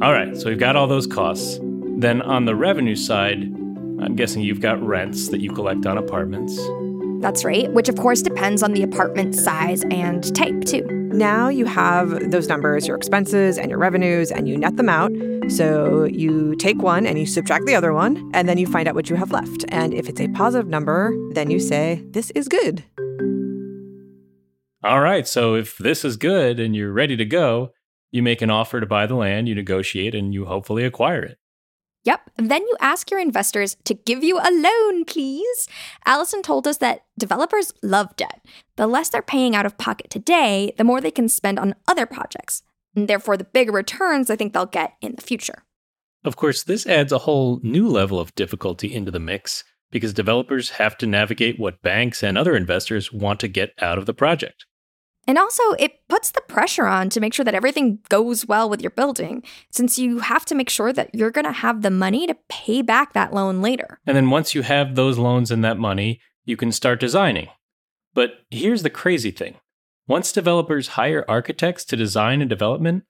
All 0.00 0.12
right, 0.12 0.36
so 0.36 0.48
we've 0.48 0.60
got 0.60 0.76
all 0.76 0.86
those 0.86 1.08
costs. 1.08 1.58
Then 1.60 2.22
on 2.22 2.44
the 2.44 2.54
revenue 2.54 2.94
side, 2.94 3.42
I'm 3.42 4.14
guessing 4.14 4.42
you've 4.42 4.60
got 4.60 4.80
rents 4.80 5.30
that 5.30 5.40
you 5.40 5.50
collect 5.52 5.84
on 5.84 5.98
apartments. 5.98 6.56
That's 7.20 7.44
right, 7.44 7.68
which 7.72 7.88
of 7.88 7.96
course 7.96 8.22
depends 8.22 8.62
on 8.62 8.72
the 8.72 8.84
apartment 8.84 9.34
size 9.34 9.82
and 9.90 10.32
type 10.36 10.64
too. 10.64 10.97
Now 11.12 11.48
you 11.48 11.64
have 11.66 12.30
those 12.30 12.48
numbers, 12.48 12.86
your 12.86 12.96
expenses 12.96 13.58
and 13.58 13.70
your 13.70 13.78
revenues, 13.78 14.30
and 14.30 14.48
you 14.48 14.56
net 14.56 14.76
them 14.76 14.88
out. 14.88 15.12
So 15.50 16.04
you 16.04 16.54
take 16.56 16.82
one 16.82 17.06
and 17.06 17.18
you 17.18 17.26
subtract 17.26 17.66
the 17.66 17.74
other 17.74 17.92
one, 17.92 18.30
and 18.34 18.48
then 18.48 18.58
you 18.58 18.66
find 18.66 18.88
out 18.88 18.94
what 18.94 19.08
you 19.10 19.16
have 19.16 19.32
left. 19.32 19.64
And 19.68 19.94
if 19.94 20.08
it's 20.08 20.20
a 20.20 20.28
positive 20.28 20.68
number, 20.68 21.14
then 21.32 21.50
you 21.50 21.60
say, 21.60 22.04
This 22.10 22.30
is 22.32 22.48
good. 22.48 22.84
All 24.84 25.00
right. 25.00 25.26
So 25.26 25.54
if 25.54 25.76
this 25.78 26.04
is 26.04 26.16
good 26.16 26.60
and 26.60 26.76
you're 26.76 26.92
ready 26.92 27.16
to 27.16 27.24
go, 27.24 27.72
you 28.12 28.22
make 28.22 28.42
an 28.42 28.50
offer 28.50 28.80
to 28.80 28.86
buy 28.86 29.06
the 29.06 29.16
land, 29.16 29.48
you 29.48 29.54
negotiate, 29.54 30.14
and 30.14 30.32
you 30.32 30.46
hopefully 30.46 30.84
acquire 30.84 31.22
it. 31.22 31.38
Yep. 32.04 32.30
Then 32.36 32.62
you 32.62 32.76
ask 32.80 33.10
your 33.10 33.20
investors 33.20 33.76
to 33.84 33.94
give 33.94 34.22
you 34.22 34.38
a 34.38 34.50
loan, 34.50 35.04
please. 35.04 35.68
Allison 36.06 36.42
told 36.42 36.66
us 36.66 36.78
that 36.78 37.04
developers 37.18 37.72
love 37.82 38.14
debt. 38.16 38.44
The 38.76 38.86
less 38.86 39.08
they're 39.08 39.22
paying 39.22 39.54
out 39.54 39.66
of 39.66 39.78
pocket 39.78 40.10
today, 40.10 40.72
the 40.78 40.84
more 40.84 41.00
they 41.00 41.10
can 41.10 41.28
spend 41.28 41.58
on 41.58 41.74
other 41.86 42.06
projects, 42.06 42.62
and 42.94 43.08
therefore 43.08 43.36
the 43.36 43.44
bigger 43.44 43.72
returns 43.72 44.30
I 44.30 44.36
think 44.36 44.52
they'll 44.52 44.66
get 44.66 44.94
in 45.00 45.16
the 45.16 45.22
future. 45.22 45.64
Of 46.24 46.36
course, 46.36 46.62
this 46.62 46.86
adds 46.86 47.12
a 47.12 47.18
whole 47.18 47.60
new 47.62 47.88
level 47.88 48.18
of 48.18 48.34
difficulty 48.34 48.92
into 48.94 49.10
the 49.10 49.20
mix 49.20 49.64
because 49.90 50.12
developers 50.12 50.70
have 50.70 50.96
to 50.98 51.06
navigate 51.06 51.58
what 51.58 51.82
banks 51.82 52.22
and 52.22 52.36
other 52.36 52.56
investors 52.56 53.12
want 53.12 53.40
to 53.40 53.48
get 53.48 53.72
out 53.80 53.98
of 53.98 54.06
the 54.06 54.14
project. 54.14 54.66
And 55.28 55.36
also, 55.36 55.62
it 55.78 56.00
puts 56.08 56.30
the 56.30 56.40
pressure 56.40 56.86
on 56.86 57.10
to 57.10 57.20
make 57.20 57.34
sure 57.34 57.44
that 57.44 57.54
everything 57.54 57.98
goes 58.08 58.46
well 58.46 58.68
with 58.70 58.80
your 58.80 58.90
building, 58.90 59.42
since 59.70 59.98
you 59.98 60.20
have 60.20 60.46
to 60.46 60.54
make 60.54 60.70
sure 60.70 60.90
that 60.90 61.14
you're 61.14 61.30
going 61.30 61.44
to 61.44 61.52
have 61.52 61.82
the 61.82 61.90
money 61.90 62.26
to 62.26 62.34
pay 62.48 62.80
back 62.80 63.12
that 63.12 63.34
loan 63.34 63.60
later. 63.60 64.00
And 64.06 64.16
then 64.16 64.30
once 64.30 64.54
you 64.54 64.62
have 64.62 64.94
those 64.94 65.18
loans 65.18 65.50
and 65.50 65.62
that 65.64 65.78
money, 65.78 66.20
you 66.46 66.56
can 66.56 66.72
start 66.72 66.98
designing. 66.98 67.48
But 68.14 68.46
here's 68.50 68.82
the 68.82 68.90
crazy 68.90 69.30
thing 69.30 69.56
once 70.08 70.32
developers 70.32 70.88
hire 70.88 71.26
architects 71.28 71.84
to 71.84 71.96
design 71.96 72.40
a 72.40 72.46
development, 72.46 73.04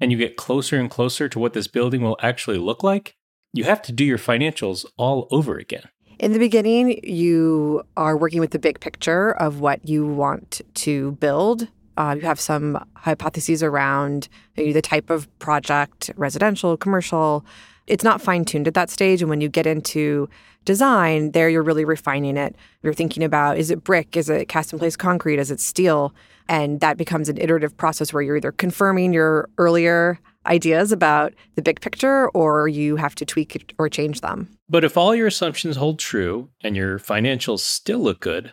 and 0.00 0.10
you 0.10 0.16
get 0.16 0.38
closer 0.38 0.78
and 0.78 0.90
closer 0.90 1.28
to 1.28 1.38
what 1.38 1.52
this 1.52 1.68
building 1.68 2.00
will 2.00 2.16
actually 2.22 2.56
look 2.56 2.82
like, 2.82 3.16
you 3.52 3.64
have 3.64 3.82
to 3.82 3.92
do 3.92 4.04
your 4.04 4.16
financials 4.16 4.86
all 4.96 5.28
over 5.30 5.58
again. 5.58 5.84
In 6.20 6.32
the 6.34 6.38
beginning, 6.38 7.00
you 7.02 7.82
are 7.96 8.14
working 8.14 8.40
with 8.40 8.50
the 8.50 8.58
big 8.58 8.78
picture 8.78 9.30
of 9.30 9.60
what 9.60 9.88
you 9.88 10.06
want 10.06 10.60
to 10.74 11.12
build 11.12 11.66
Uh, 11.96 12.14
you 12.14 12.22
have 12.22 12.40
some 12.40 12.82
hypotheses 12.94 13.62
around 13.62 14.28
the 14.54 14.80
type 14.80 15.10
of 15.10 15.26
project, 15.38 16.10
residential, 16.16 16.76
commercial. 16.76 17.44
It's 17.86 18.04
not 18.04 18.22
fine 18.22 18.44
tuned 18.44 18.66
at 18.66 18.74
that 18.74 18.88
stage. 18.88 19.20
And 19.20 19.28
when 19.28 19.42
you 19.42 19.48
get 19.50 19.66
into 19.66 20.28
design, 20.64 21.32
there 21.32 21.50
you're 21.50 21.62
really 21.62 21.84
refining 21.84 22.36
it. 22.38 22.54
You're 22.82 22.94
thinking 22.94 23.22
about 23.22 23.58
is 23.58 23.70
it 23.70 23.84
brick? 23.84 24.16
Is 24.16 24.30
it 24.30 24.48
cast 24.48 24.72
in 24.72 24.78
place 24.78 24.96
concrete? 24.96 25.38
Is 25.38 25.50
it 25.50 25.60
steel? 25.60 26.14
And 26.48 26.80
that 26.80 26.96
becomes 26.96 27.28
an 27.28 27.38
iterative 27.38 27.76
process 27.76 28.12
where 28.12 28.22
you're 28.22 28.36
either 28.36 28.52
confirming 28.52 29.12
your 29.12 29.48
earlier 29.58 30.18
ideas 30.46 30.92
about 30.92 31.34
the 31.54 31.62
big 31.62 31.80
picture 31.80 32.28
or 32.30 32.68
you 32.68 32.96
have 32.96 33.14
to 33.16 33.24
tweak 33.24 33.54
it 33.54 33.72
or 33.78 33.88
change 33.88 34.20
them. 34.20 34.48
But 34.68 34.84
if 34.84 34.96
all 34.96 35.14
your 35.14 35.26
assumptions 35.26 35.76
hold 35.76 35.98
true 35.98 36.48
and 36.62 36.76
your 36.76 36.98
financials 36.98 37.60
still 37.60 38.00
look 38.00 38.20
good, 38.20 38.52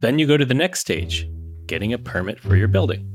then 0.00 0.18
you 0.18 0.26
go 0.26 0.36
to 0.36 0.44
the 0.44 0.54
next 0.54 0.80
stage 0.80 1.28
getting 1.66 1.92
a 1.92 1.98
permit 1.98 2.40
for 2.40 2.56
your 2.56 2.68
building. 2.68 3.08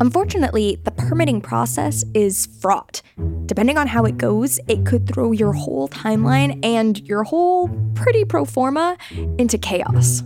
Unfortunately, 0.00 0.80
the 0.82 0.90
permitting 0.90 1.40
process 1.40 2.04
is 2.14 2.48
fraught. 2.60 3.02
Depending 3.46 3.78
on 3.78 3.86
how 3.86 4.04
it 4.04 4.18
goes, 4.18 4.58
it 4.66 4.84
could 4.84 5.06
throw 5.06 5.30
your 5.30 5.52
whole 5.52 5.88
timeline 5.88 6.58
and 6.64 6.98
your 7.06 7.22
whole 7.22 7.68
pretty 7.94 8.24
pro 8.24 8.44
forma 8.44 8.96
into 9.38 9.58
chaos. 9.58 10.22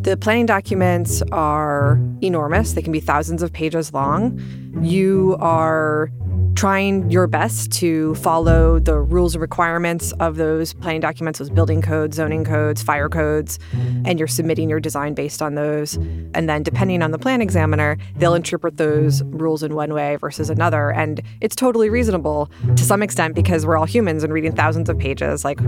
The 0.00 0.16
planning 0.16 0.46
documents 0.46 1.22
are 1.30 2.00
enormous. 2.22 2.72
They 2.72 2.82
can 2.82 2.92
be 2.92 3.00
thousands 3.00 3.42
of 3.42 3.52
pages 3.52 3.92
long. 3.92 4.40
You 4.82 5.36
are 5.38 6.10
trying 6.58 7.08
your 7.08 7.28
best 7.28 7.70
to 7.70 8.16
follow 8.16 8.80
the 8.80 8.98
rules 8.98 9.36
and 9.36 9.40
requirements 9.40 10.10
of 10.18 10.34
those 10.34 10.74
planning 10.74 11.00
documents, 11.00 11.38
those 11.38 11.50
building 11.50 11.80
codes, 11.80 12.16
zoning 12.16 12.42
codes, 12.42 12.82
fire 12.82 13.08
codes, 13.08 13.60
and 14.04 14.18
you're 14.18 14.26
submitting 14.26 14.68
your 14.68 14.80
design 14.80 15.14
based 15.14 15.40
on 15.40 15.54
those. 15.54 15.94
And 16.34 16.48
then, 16.48 16.64
depending 16.64 17.00
on 17.00 17.12
the 17.12 17.18
plan 17.18 17.40
examiner, 17.42 17.96
they'll 18.16 18.34
interpret 18.34 18.76
those 18.76 19.22
rules 19.22 19.62
in 19.62 19.76
one 19.76 19.94
way 19.94 20.16
versus 20.16 20.50
another. 20.50 20.90
And 20.90 21.22
it's 21.40 21.54
totally 21.54 21.90
reasonable 21.90 22.50
to 22.74 22.82
some 22.82 23.04
extent 23.04 23.36
because 23.36 23.64
we're 23.64 23.76
all 23.76 23.84
humans 23.86 24.24
and 24.24 24.32
reading 24.32 24.50
thousands 24.50 24.88
of 24.88 24.98
pages. 24.98 25.44
Like, 25.44 25.60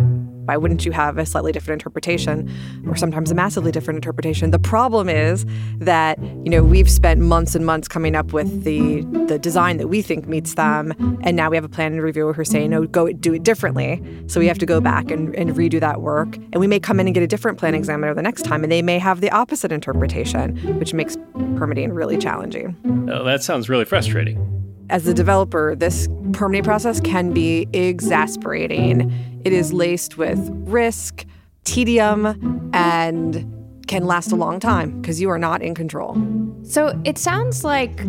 why 0.44 0.56
wouldn't 0.56 0.84
you 0.84 0.92
have 0.92 1.18
a 1.18 1.26
slightly 1.26 1.52
different 1.52 1.80
interpretation 1.80 2.50
or 2.86 2.96
sometimes 2.96 3.30
a 3.30 3.34
massively 3.34 3.70
different 3.70 3.96
interpretation? 3.98 4.50
The 4.50 4.58
problem 4.58 5.08
is 5.08 5.46
that, 5.78 6.18
you 6.22 6.50
know, 6.50 6.62
we've 6.62 6.90
spent 6.90 7.20
months 7.20 7.54
and 7.54 7.64
months 7.64 7.88
coming 7.88 8.14
up 8.14 8.32
with 8.32 8.64
the 8.64 9.02
the 9.26 9.38
design 9.38 9.76
that 9.76 9.88
we 9.88 10.02
think 10.02 10.26
meets 10.26 10.54
them. 10.54 10.92
And 11.22 11.36
now 11.36 11.50
we 11.50 11.56
have 11.56 11.64
a 11.64 11.68
planning 11.68 12.00
reviewer 12.00 12.32
who's 12.32 12.50
saying, 12.50 12.70
no, 12.70 12.86
go 12.86 13.12
do 13.12 13.32
it 13.32 13.44
differently. 13.44 14.02
So 14.26 14.40
we 14.40 14.46
have 14.48 14.58
to 14.58 14.66
go 14.66 14.80
back 14.80 15.10
and, 15.10 15.34
and 15.36 15.50
redo 15.50 15.78
that 15.78 16.00
work. 16.00 16.36
And 16.36 16.56
we 16.56 16.66
may 16.66 16.80
come 16.80 16.98
in 16.98 17.06
and 17.06 17.14
get 17.14 17.22
a 17.22 17.28
different 17.28 17.56
plan 17.56 17.74
examiner 17.74 18.12
the 18.12 18.22
next 18.22 18.42
time, 18.42 18.64
and 18.64 18.72
they 18.72 18.82
may 18.82 18.98
have 18.98 19.20
the 19.20 19.30
opposite 19.30 19.70
interpretation, 19.70 20.56
which 20.78 20.92
makes 20.92 21.16
permitting 21.56 21.92
really 21.92 22.18
challenging. 22.18 22.76
Oh, 23.10 23.22
that 23.24 23.42
sounds 23.42 23.68
really 23.68 23.84
frustrating. 23.84 24.56
As 24.90 25.06
a 25.06 25.14
developer, 25.14 25.76
this 25.76 26.08
permitting 26.32 26.64
process 26.64 27.00
can 27.00 27.32
be 27.32 27.68
exasperating. 27.72 29.12
It 29.44 29.52
is 29.52 29.72
laced 29.72 30.18
with 30.18 30.38
risk, 30.66 31.24
tedium, 31.64 32.70
and 32.72 33.56
can 33.86 34.04
last 34.04 34.30
a 34.30 34.36
long 34.36 34.60
time 34.60 35.00
because 35.00 35.20
you 35.20 35.28
are 35.30 35.38
not 35.38 35.62
in 35.62 35.74
control. 35.74 36.16
So 36.62 37.00
it 37.04 37.18
sounds 37.18 37.64
like 37.64 38.00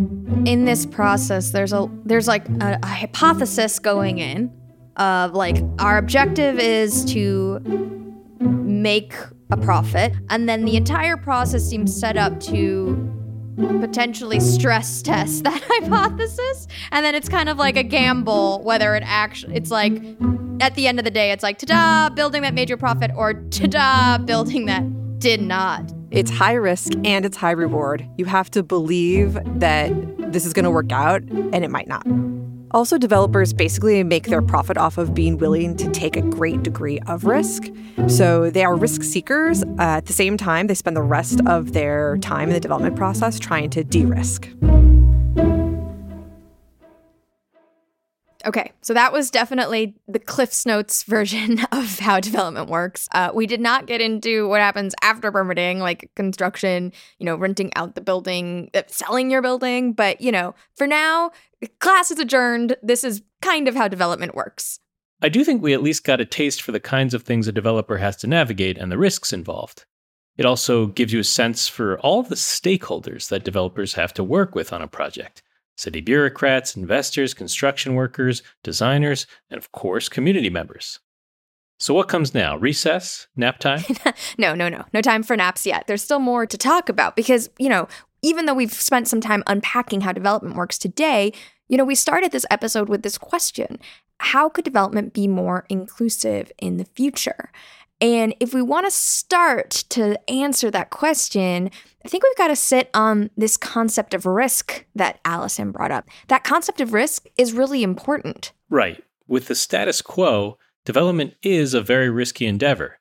in 0.46 0.66
this 0.66 0.86
process 0.86 1.52
there's 1.52 1.74
a 1.74 1.90
there's 2.06 2.28
like 2.28 2.48
a, 2.62 2.80
a 2.84 2.88
hypothesis 2.88 3.80
going 3.80 4.20
in 4.20 4.52
of 4.98 5.34
like 5.34 5.58
our 5.80 5.98
objective 5.98 6.60
is 6.60 7.04
to 7.06 7.60
make 8.40 9.14
a 9.50 9.58
profit 9.58 10.14
and 10.30 10.48
then 10.48 10.66
the 10.66 10.76
entire 10.76 11.18
process 11.18 11.64
seems 11.68 11.98
set 11.98 12.18
up 12.18 12.40
to 12.40 12.96
potentially 13.80 14.40
stress 14.40 15.02
test 15.02 15.44
that 15.46 15.62
hypothesis 15.66 16.68
and 16.92 17.06
then 17.06 17.16
it's 17.16 17.30
kind 17.30 17.50
of 17.50 17.58
like 17.58 17.76
a 17.76 17.84
gamble 17.84 18.62
whether 18.64 18.96
it 18.96 19.04
actually 19.06 19.56
it's 19.56 19.72
like 19.72 19.94
at 20.62 20.76
the 20.76 20.88
end 20.88 21.00
of 21.00 21.06
the 21.06 21.12
day 21.12 21.32
it's 21.32 21.44
like 21.44 21.58
ta-da 21.58 22.14
building 22.14 22.44
that 22.44 22.54
major 22.54 22.78
profit 22.78 23.12
or 23.16 23.34
ta-da 23.34 24.18
building 24.20 24.66
that 24.68 24.84
did 25.20 25.42
not 25.42 25.92
It's 26.12 26.30
high 26.32 26.54
risk 26.54 26.94
and 27.06 27.26
it's 27.26 27.38
high 27.38 27.52
reward. 27.52 28.06
You 28.18 28.26
have 28.26 28.52
to 28.52 28.64
believe 28.64 29.38
that 29.60 29.92
this 30.34 30.46
is 30.46 30.52
going 30.54 30.66
to 30.66 30.72
work 30.72 30.92
out, 30.92 31.22
and 31.22 31.64
it 31.64 31.70
might 31.70 31.88
not. 31.88 32.06
Also, 32.72 32.98
developers 32.98 33.54
basically 33.54 34.04
make 34.04 34.28
their 34.28 34.42
profit 34.42 34.78
off 34.78 34.98
of 34.98 35.14
being 35.14 35.38
willing 35.38 35.76
to 35.78 35.90
take 35.92 36.16
a 36.16 36.22
great 36.22 36.64
degree 36.64 37.00
of 37.08 37.26
risk. 37.26 37.70
So 38.08 38.50
they 38.50 38.64
are 38.64 38.76
risk 38.76 39.04
seekers. 39.04 39.64
Uh, 39.64 40.00
at 40.00 40.06
the 40.06 40.14
same 40.14 40.38
time, 40.38 40.68
they 40.68 40.74
spend 40.74 40.98
the 40.98 41.02
rest 41.02 41.40
of 41.48 41.74
their 41.74 42.18
time 42.18 42.48
in 42.50 42.54
the 42.54 42.60
development 42.60 42.96
process 42.96 43.40
trying 43.40 43.70
to 43.72 43.84
de 43.84 44.06
risk. 44.06 44.50
Okay, 48.46 48.72
so 48.82 48.94
that 48.94 49.14
was 49.14 49.30
definitely 49.30 49.96
the 50.08 50.20
Cliff's 50.20 50.66
Notes 50.66 51.04
version 51.16 51.60
of 51.72 52.00
how 52.00 52.20
development 52.20 52.70
works. 52.70 53.08
Uh, 53.14 53.32
we 53.34 53.46
did 53.48 53.62
not 53.62 53.86
get 53.86 54.02
into 54.02 54.48
what 54.48 54.62
happens 54.62 54.94
after 55.02 55.32
permitting, 55.32 55.80
like 55.80 56.10
construction, 56.16 56.92
you 57.20 57.26
know, 57.26 57.36
renting 57.36 57.72
out 57.76 57.96
the 57.96 58.02
building, 58.02 58.70
uh, 58.74 58.84
selling 58.88 59.32
your 59.32 59.42
building. 59.42 59.94
But, 59.94 60.22
you 60.22 60.32
know, 60.32 60.56
for 60.76 60.88
now, 60.88 61.32
class 61.80 62.12
is 62.12 62.20
adjourned. 62.20 62.76
This 62.82 63.04
is 63.04 63.22
kind 63.42 63.68
of 63.68 63.76
how 63.76 63.88
development 63.88 64.36
works. 64.36 64.80
I 65.22 65.30
do 65.30 65.44
think 65.44 65.62
we 65.62 65.74
at 65.74 65.84
least 65.84 66.04
got 66.04 66.22
a 66.22 66.26
taste 66.26 66.62
for 66.62 66.72
the 66.72 66.80
kinds 66.80 67.14
of 67.14 67.24
things 67.24 67.48
a 67.48 67.52
developer 67.52 67.98
has 67.98 68.18
to 68.18 68.28
navigate 68.28 68.78
and 68.78 68.92
the 68.92 68.98
risks 68.98 69.32
involved. 69.32 69.86
It 70.38 70.46
also 70.46 70.88
gives 70.88 71.14
you 71.14 71.20
a 71.20 71.24
sense 71.24 71.68
for 71.68 72.00
all 72.00 72.24
the 72.24 72.36
stakeholders 72.36 73.30
that 73.30 73.44
developers 73.44 73.94
have 73.94 74.14
to 74.16 74.24
work 74.24 74.56
with 74.56 74.74
on 74.74 74.82
a 74.82 74.88
project 74.88 75.44
city 75.82 76.02
bureaucrats, 76.02 76.76
investors, 76.76 77.34
construction 77.34 77.96
workers, 77.96 78.44
designers, 78.64 79.28
and 79.50 79.58
of 79.58 79.72
course, 79.72 80.08
community 80.08 80.50
members. 80.50 81.00
So, 81.80 81.96
what 81.96 82.08
comes 82.08 82.34
now? 82.36 82.58
Recess? 82.58 83.28
Nap 83.36 83.58
time? 83.58 83.82
no, 84.38 84.54
no, 84.54 84.70
no. 84.70 84.86
No 84.94 85.02
time 85.02 85.24
for 85.24 85.36
naps 85.36 85.66
yet. 85.66 85.86
There's 85.88 86.04
still 86.04 86.20
more 86.20 86.46
to 86.46 86.58
talk 86.58 86.90
about 86.90 87.16
because, 87.16 87.50
you 87.58 87.70
know, 87.70 87.88
even 88.22 88.46
though 88.46 88.54
we've 88.54 88.72
spent 88.72 89.08
some 89.08 89.20
time 89.20 89.44
unpacking 89.48 90.02
how 90.02 90.12
development 90.12 90.56
works 90.56 90.78
today, 90.78 91.34
you 91.68 91.78
know, 91.78 91.86
we 91.86 91.96
started 91.96 92.32
this 92.32 92.46
episode 92.52 92.88
with 92.88 93.02
this 93.02 93.18
question 93.18 93.80
How 94.22 94.50
could 94.50 94.64
development 94.64 95.14
be 95.14 95.28
more 95.28 95.66
inclusive 95.68 96.52
in 96.60 96.78
the 96.78 96.86
future? 96.86 97.52
And 98.00 98.36
if 98.40 98.54
we 98.54 98.62
want 98.62 98.86
to 98.86 98.92
start 98.92 99.72
to 99.90 100.30
answer 100.30 100.70
that 100.70 100.92
question, 100.92 101.72
I 102.06 102.08
think 102.08 102.24
we've 102.24 102.38
got 102.38 102.50
to 102.50 102.56
sit 102.56 102.92
on 102.94 103.32
this 103.36 103.58
concept 103.58 104.14
of 104.14 104.28
risk 104.28 104.86
that 104.94 105.20
Allison 105.26 105.72
brought 105.72 105.92
up. 105.92 106.08
That 106.28 106.44
concept 106.44 106.82
of 106.82 106.94
risk 106.94 107.26
is 107.36 107.54
really 107.54 107.82
important. 107.82 108.54
Right. 108.70 109.04
With 109.28 109.48
the 109.48 109.56
status 109.56 110.04
quo, 110.04 110.60
development 110.86 111.34
is 111.42 111.74
a 111.74 111.82
very 111.82 112.10
risky 112.12 112.46
endeavor. 112.46 113.00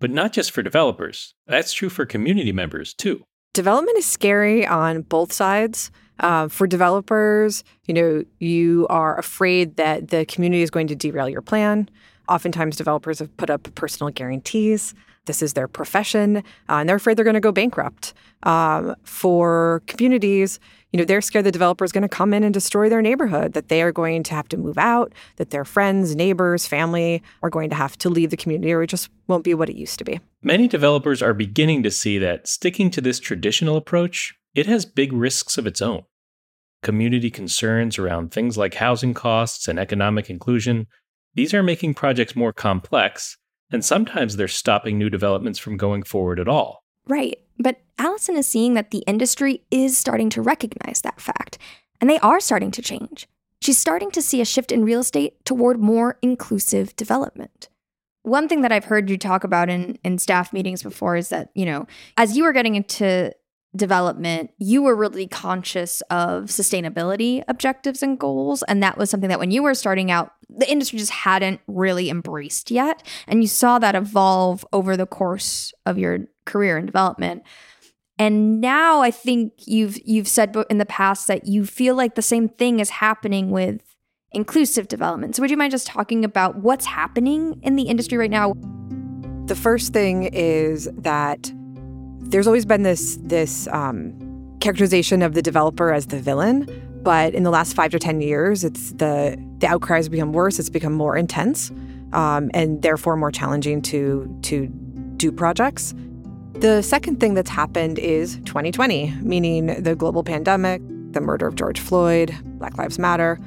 But 0.00 0.10
not 0.10 0.32
just 0.32 0.52
for 0.52 0.62
developers, 0.62 1.34
that's 1.46 1.74
true 1.74 1.90
for 1.90 2.06
community 2.06 2.52
members 2.52 2.94
too. 2.94 3.24
Development 3.52 3.98
is 3.98 4.06
scary 4.06 4.66
on 4.66 5.02
both 5.02 5.34
sides. 5.34 5.90
Uh, 6.20 6.48
for 6.48 6.66
developers, 6.66 7.62
you 7.84 7.94
know, 7.94 8.24
you 8.38 8.86
are 8.88 9.18
afraid 9.18 9.76
that 9.76 10.08
the 10.08 10.24
community 10.26 10.62
is 10.62 10.70
going 10.70 10.86
to 10.86 10.94
derail 10.94 11.28
your 11.28 11.42
plan. 11.42 11.88
Oftentimes, 12.28 12.76
developers 12.76 13.18
have 13.18 13.36
put 13.36 13.50
up 13.50 13.72
personal 13.74 14.10
guarantees. 14.10 14.94
This 15.26 15.42
is 15.42 15.54
their 15.54 15.68
profession, 15.68 16.38
uh, 16.38 16.42
and 16.68 16.88
they're 16.88 16.96
afraid 16.96 17.16
they're 17.16 17.24
going 17.24 17.34
to 17.34 17.40
go 17.40 17.52
bankrupt. 17.52 18.14
Um, 18.44 18.94
for 19.02 19.82
communities, 19.88 20.60
you 20.92 20.98
know, 20.98 21.04
they're 21.04 21.20
scared 21.20 21.44
the 21.44 21.52
developer 21.52 21.84
is 21.84 21.90
going 21.90 22.02
to 22.02 22.08
come 22.08 22.32
in 22.32 22.44
and 22.44 22.54
destroy 22.54 22.88
their 22.88 23.02
neighborhood, 23.02 23.52
that 23.52 23.68
they 23.68 23.82
are 23.82 23.92
going 23.92 24.22
to 24.22 24.34
have 24.34 24.48
to 24.48 24.56
move 24.56 24.78
out, 24.78 25.12
that 25.36 25.50
their 25.50 25.64
friends, 25.64 26.14
neighbors, 26.14 26.66
family 26.66 27.22
are 27.42 27.50
going 27.50 27.70
to 27.70 27.76
have 27.76 27.98
to 27.98 28.08
leave 28.08 28.30
the 28.30 28.36
community, 28.36 28.72
or 28.72 28.82
it 28.82 28.86
just 28.86 29.10
won't 29.26 29.42
be 29.44 29.52
what 29.52 29.68
it 29.68 29.76
used 29.76 29.98
to 29.98 30.04
be. 30.04 30.20
Many 30.42 30.68
developers 30.68 31.22
are 31.22 31.34
beginning 31.34 31.82
to 31.82 31.90
see 31.90 32.18
that 32.18 32.46
sticking 32.46 32.90
to 32.92 33.00
this 33.00 33.18
traditional 33.18 33.76
approach, 33.76 34.34
it 34.56 34.66
has 34.66 34.84
big 34.84 35.12
risks 35.12 35.56
of 35.56 35.68
its 35.68 35.80
own. 35.80 36.02
Community 36.82 37.30
concerns 37.30 37.96
around 37.96 38.32
things 38.32 38.58
like 38.58 38.74
housing 38.74 39.14
costs 39.14 39.68
and 39.68 39.78
economic 39.78 40.28
inclusion 40.28 40.88
these 41.36 41.52
are 41.52 41.62
making 41.62 41.92
projects 41.92 42.34
more 42.34 42.54
complex, 42.54 43.36
and 43.70 43.84
sometimes 43.84 44.36
they're 44.36 44.48
stopping 44.48 44.96
new 44.96 45.10
developments 45.10 45.58
from 45.58 45.76
going 45.76 46.02
forward 46.02 46.40
at 46.40 46.48
all. 46.48 46.82
Right. 47.06 47.38
But 47.58 47.82
Allison 47.98 48.36
is 48.36 48.46
seeing 48.46 48.72
that 48.72 48.90
the 48.90 49.04
industry 49.06 49.62
is 49.70 49.98
starting 49.98 50.30
to 50.30 50.40
recognize 50.40 51.02
that 51.02 51.20
fact, 51.20 51.58
and 52.00 52.08
they 52.08 52.18
are 52.20 52.40
starting 52.40 52.70
to 52.70 52.82
change. 52.82 53.28
She's 53.60 53.76
starting 53.76 54.10
to 54.12 54.22
see 54.22 54.40
a 54.40 54.46
shift 54.46 54.72
in 54.72 54.82
real 54.82 55.00
estate 55.00 55.44
toward 55.44 55.78
more 55.78 56.18
inclusive 56.22 56.96
development. 56.96 57.68
One 58.22 58.48
thing 58.48 58.62
that 58.62 58.72
I've 58.72 58.86
heard 58.86 59.10
you 59.10 59.18
talk 59.18 59.44
about 59.44 59.68
in, 59.68 59.98
in 60.02 60.16
staff 60.16 60.54
meetings 60.54 60.82
before 60.82 61.16
is 61.16 61.28
that, 61.28 61.50
you 61.54 61.66
know, 61.66 61.86
as 62.16 62.34
you 62.34 62.44
were 62.44 62.52
getting 62.54 62.76
into 62.76 63.32
development, 63.76 64.50
you 64.58 64.82
were 64.82 64.96
really 64.96 65.26
conscious 65.26 66.00
of 66.10 66.44
sustainability 66.44 67.42
objectives 67.48 68.02
and 68.02 68.18
goals. 68.18 68.62
And 68.64 68.82
that 68.82 68.98
was 68.98 69.10
something 69.10 69.28
that 69.28 69.38
when 69.38 69.50
you 69.50 69.62
were 69.62 69.74
starting 69.74 70.10
out, 70.10 70.32
the 70.48 70.70
industry 70.70 70.98
just 70.98 71.12
hadn't 71.12 71.60
really 71.66 72.10
embraced 72.10 72.70
yet. 72.70 73.02
And 73.26 73.42
you 73.42 73.48
saw 73.48 73.78
that 73.78 73.94
evolve 73.94 74.64
over 74.72 74.96
the 74.96 75.06
course 75.06 75.72
of 75.84 75.98
your 75.98 76.20
career 76.44 76.78
in 76.78 76.86
development. 76.86 77.42
And 78.18 78.60
now 78.60 79.02
I 79.02 79.10
think 79.10 79.52
you've 79.66 79.98
you've 80.04 80.28
said 80.28 80.56
in 80.70 80.78
the 80.78 80.86
past 80.86 81.26
that 81.28 81.46
you 81.46 81.66
feel 81.66 81.94
like 81.94 82.14
the 82.14 82.22
same 82.22 82.48
thing 82.48 82.80
is 82.80 82.88
happening 82.88 83.50
with 83.50 83.82
inclusive 84.32 84.88
development. 84.88 85.36
So 85.36 85.42
would 85.42 85.50
you 85.50 85.56
mind 85.56 85.72
just 85.72 85.86
talking 85.86 86.24
about 86.24 86.56
what's 86.56 86.86
happening 86.86 87.60
in 87.62 87.76
the 87.76 87.84
industry 87.84 88.16
right 88.16 88.30
now? 88.30 88.54
The 89.46 89.54
first 89.54 89.92
thing 89.92 90.24
is 90.32 90.88
that 90.96 91.52
there's 92.28 92.46
always 92.46 92.66
been 92.66 92.82
this 92.82 93.18
this 93.22 93.68
um, 93.68 94.12
characterization 94.60 95.22
of 95.22 95.34
the 95.34 95.42
developer 95.42 95.92
as 95.92 96.06
the 96.06 96.18
villain, 96.18 96.66
but 97.02 97.34
in 97.34 97.42
the 97.42 97.50
last 97.50 97.74
five 97.74 97.90
to 97.92 97.98
ten 97.98 98.20
years, 98.20 98.64
it's 98.64 98.92
the 98.92 99.36
the 99.58 99.66
outcry 99.66 99.96
has 99.96 100.08
become 100.08 100.32
worse. 100.32 100.58
It's 100.58 100.70
become 100.70 100.92
more 100.92 101.16
intense, 101.16 101.70
um, 102.12 102.50
and 102.54 102.82
therefore 102.82 103.16
more 103.16 103.30
challenging 103.30 103.82
to 103.82 104.38
to 104.42 104.66
do 105.16 105.32
projects. 105.32 105.94
The 106.54 106.80
second 106.82 107.20
thing 107.20 107.34
that's 107.34 107.50
happened 107.50 107.98
is 107.98 108.36
2020, 108.46 109.12
meaning 109.20 109.82
the 109.82 109.94
global 109.94 110.24
pandemic, 110.24 110.80
the 111.12 111.20
murder 111.20 111.46
of 111.46 111.54
George 111.54 111.78
Floyd, 111.78 112.34
Black 112.58 112.78
Lives 112.78 112.98
Matter, 112.98 113.38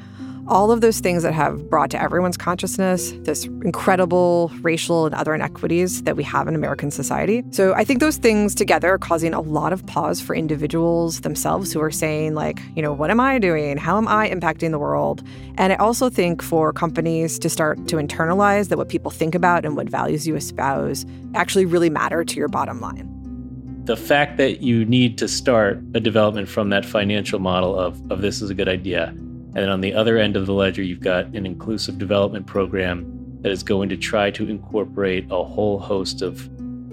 all 0.49 0.71
of 0.71 0.81
those 0.81 0.99
things 0.99 1.21
that 1.21 1.33
have 1.33 1.69
brought 1.69 1.91
to 1.91 2.01
everyone's 2.01 2.35
consciousness 2.35 3.13
this 3.19 3.45
incredible 3.45 4.51
racial 4.61 5.05
and 5.05 5.13
other 5.13 5.35
inequities 5.35 6.01
that 6.03 6.17
we 6.17 6.23
have 6.23 6.47
in 6.47 6.55
American 6.55 6.89
society. 6.89 7.43
So 7.51 7.73
I 7.75 7.83
think 7.83 7.99
those 7.99 8.17
things 8.17 8.55
together 8.55 8.89
are 8.89 8.97
causing 8.97 9.33
a 9.33 9.41
lot 9.41 9.71
of 9.71 9.85
pause 9.85 10.19
for 10.19 10.35
individuals 10.35 11.21
themselves 11.21 11.71
who 11.71 11.79
are 11.81 11.91
saying, 11.91 12.33
like, 12.33 12.59
you 12.75 12.81
know, 12.81 12.91
what 12.91 13.11
am 13.11 13.19
I 13.19 13.37
doing? 13.37 13.77
How 13.77 13.97
am 13.97 14.07
I 14.07 14.27
impacting 14.29 14.71
the 14.71 14.79
world? 14.79 15.23
And 15.57 15.71
I 15.71 15.75
also 15.75 16.09
think 16.09 16.41
for 16.41 16.73
companies 16.73 17.37
to 17.39 17.49
start 17.49 17.87
to 17.87 17.97
internalize 17.97 18.69
that 18.69 18.77
what 18.77 18.89
people 18.89 19.11
think 19.11 19.35
about 19.35 19.65
and 19.65 19.75
what 19.75 19.87
values 19.87 20.27
you 20.27 20.35
espouse 20.35 21.05
actually 21.35 21.65
really 21.65 21.91
matter 21.91 22.23
to 22.23 22.35
your 22.35 22.47
bottom 22.47 22.81
line 22.81 23.15
the 23.85 23.97
fact 23.97 24.37
that 24.37 24.61
you 24.61 24.85
need 24.85 25.17
to 25.17 25.27
start 25.27 25.79
a 25.95 25.99
development 25.99 26.47
from 26.47 26.69
that 26.69 26.85
financial 26.85 27.39
model 27.39 27.79
of, 27.79 27.99
of 28.11 28.21
this 28.21 28.39
is 28.39 28.51
a 28.51 28.53
good 28.53 28.69
idea 28.69 29.15
and 29.59 29.65
then 29.65 29.73
on 29.73 29.81
the 29.81 29.93
other 29.93 30.17
end 30.17 30.37
of 30.37 30.45
the 30.45 30.53
ledger, 30.53 30.81
you've 30.81 31.01
got 31.01 31.25
an 31.35 31.45
inclusive 31.45 31.97
development 31.97 32.47
program 32.47 33.05
that 33.41 33.51
is 33.51 33.61
going 33.61 33.89
to 33.89 33.97
try 33.97 34.31
to 34.31 34.47
incorporate 34.47 35.25
a 35.29 35.43
whole 35.43 35.79
host 35.79 36.21
of 36.21 36.49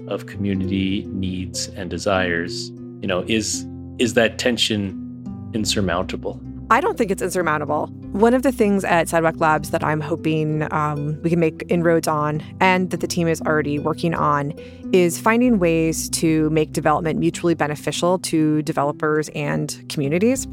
of 0.09 0.25
community 0.25 1.05
needs 1.05 1.69
and 1.69 1.89
desires. 1.89 2.67
You 2.99 3.07
know, 3.07 3.23
is 3.25 3.65
is 3.99 4.15
that 4.15 4.37
tension 4.37 5.49
insurmountable? 5.53 6.41
I 6.69 6.81
don't 6.81 6.97
think 6.97 7.09
it's 7.09 7.21
insurmountable. 7.21 7.87
One 8.11 8.33
of 8.33 8.43
the 8.43 8.51
things 8.51 8.83
at 8.83 9.07
Sidewalk 9.07 9.39
Labs 9.39 9.69
that 9.69 9.81
I'm 9.81 10.01
hoping 10.01 10.67
um, 10.73 11.21
we 11.21 11.29
can 11.29 11.39
make 11.39 11.63
inroads 11.69 12.09
on, 12.09 12.43
and 12.59 12.89
that 12.89 12.99
the 12.99 13.07
team 13.07 13.29
is 13.29 13.41
already 13.43 13.79
working 13.79 14.13
on, 14.13 14.51
is 14.91 15.17
finding 15.17 15.57
ways 15.57 16.09
to 16.09 16.49
make 16.49 16.73
development 16.73 17.17
mutually 17.17 17.53
beneficial 17.53 18.19
to 18.19 18.61
developers 18.63 19.29
and 19.29 19.85
communities. 19.87 20.49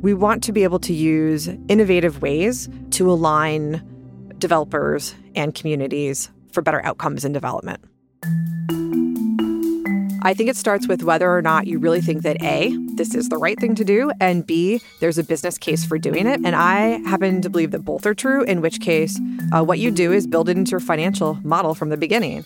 We 0.00 0.14
want 0.14 0.44
to 0.44 0.52
be 0.52 0.62
able 0.62 0.78
to 0.80 0.92
use 0.92 1.48
innovative 1.68 2.22
ways 2.22 2.68
to 2.92 3.10
align 3.10 3.82
developers 4.38 5.14
and 5.34 5.52
communities 5.54 6.30
for 6.52 6.62
better 6.62 6.84
outcomes 6.84 7.24
in 7.24 7.32
development. 7.32 7.80
I 10.22 10.34
think 10.34 10.50
it 10.50 10.56
starts 10.56 10.86
with 10.88 11.02
whether 11.02 11.32
or 11.32 11.42
not 11.42 11.66
you 11.66 11.78
really 11.78 12.00
think 12.00 12.22
that 12.22 12.42
A, 12.42 12.76
this 12.94 13.14
is 13.14 13.28
the 13.28 13.38
right 13.38 13.58
thing 13.58 13.74
to 13.76 13.84
do, 13.84 14.10
and 14.20 14.46
B, 14.46 14.80
there's 15.00 15.18
a 15.18 15.24
business 15.24 15.58
case 15.58 15.84
for 15.84 15.98
doing 15.98 16.26
it. 16.26 16.40
And 16.44 16.54
I 16.54 16.98
happen 17.08 17.40
to 17.42 17.50
believe 17.50 17.70
that 17.70 17.84
both 17.84 18.04
are 18.04 18.14
true, 18.14 18.42
in 18.42 18.60
which 18.60 18.80
case, 18.80 19.18
uh, 19.52 19.64
what 19.64 19.78
you 19.78 19.90
do 19.90 20.12
is 20.12 20.26
build 20.26 20.48
it 20.48 20.56
into 20.56 20.72
your 20.72 20.80
financial 20.80 21.38
model 21.44 21.74
from 21.74 21.88
the 21.88 21.96
beginning. 21.96 22.44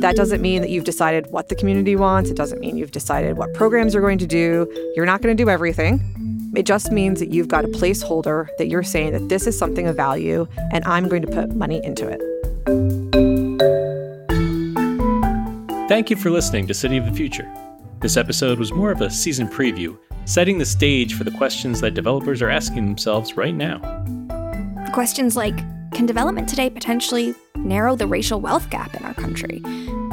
That 0.00 0.14
doesn't 0.14 0.40
mean 0.40 0.62
that 0.62 0.70
you've 0.70 0.84
decided 0.84 1.26
what 1.30 1.48
the 1.48 1.56
community 1.56 1.96
wants. 1.96 2.30
It 2.30 2.36
doesn't 2.36 2.60
mean 2.60 2.76
you've 2.76 2.92
decided 2.92 3.36
what 3.36 3.52
programs 3.54 3.94
you're 3.94 4.02
going 4.02 4.18
to 4.18 4.28
do. 4.28 4.92
You're 4.94 5.06
not 5.06 5.22
going 5.22 5.36
to 5.36 5.42
do 5.42 5.50
everything. 5.50 6.00
It 6.54 6.66
just 6.66 6.92
means 6.92 7.18
that 7.18 7.30
you've 7.30 7.48
got 7.48 7.64
a 7.64 7.68
placeholder 7.68 8.48
that 8.58 8.68
you're 8.68 8.84
saying 8.84 9.12
that 9.12 9.28
this 9.28 9.46
is 9.48 9.58
something 9.58 9.88
of 9.88 9.96
value 9.96 10.46
and 10.72 10.84
I'm 10.84 11.08
going 11.08 11.22
to 11.22 11.28
put 11.28 11.54
money 11.54 11.84
into 11.84 12.08
it. 12.08 12.20
Thank 15.88 16.10
you 16.10 16.16
for 16.16 16.30
listening 16.30 16.68
to 16.68 16.74
City 16.74 16.96
of 16.96 17.04
the 17.04 17.12
Future. 17.12 17.50
This 18.00 18.16
episode 18.16 18.60
was 18.60 18.72
more 18.72 18.92
of 18.92 19.00
a 19.00 19.10
season 19.10 19.48
preview, 19.48 19.98
setting 20.26 20.58
the 20.58 20.64
stage 20.64 21.14
for 21.14 21.24
the 21.24 21.32
questions 21.32 21.80
that 21.80 21.94
developers 21.94 22.40
are 22.40 22.50
asking 22.50 22.86
themselves 22.86 23.36
right 23.36 23.54
now. 23.54 23.80
Questions 24.92 25.36
like 25.36 25.56
Can 25.92 26.06
development 26.06 26.48
today 26.48 26.70
potentially 26.70 27.34
narrow 27.56 27.96
the 27.96 28.06
racial 28.06 28.40
wealth 28.40 28.70
gap 28.70 28.94
in 28.94 29.04
our 29.04 29.14
country? 29.14 29.60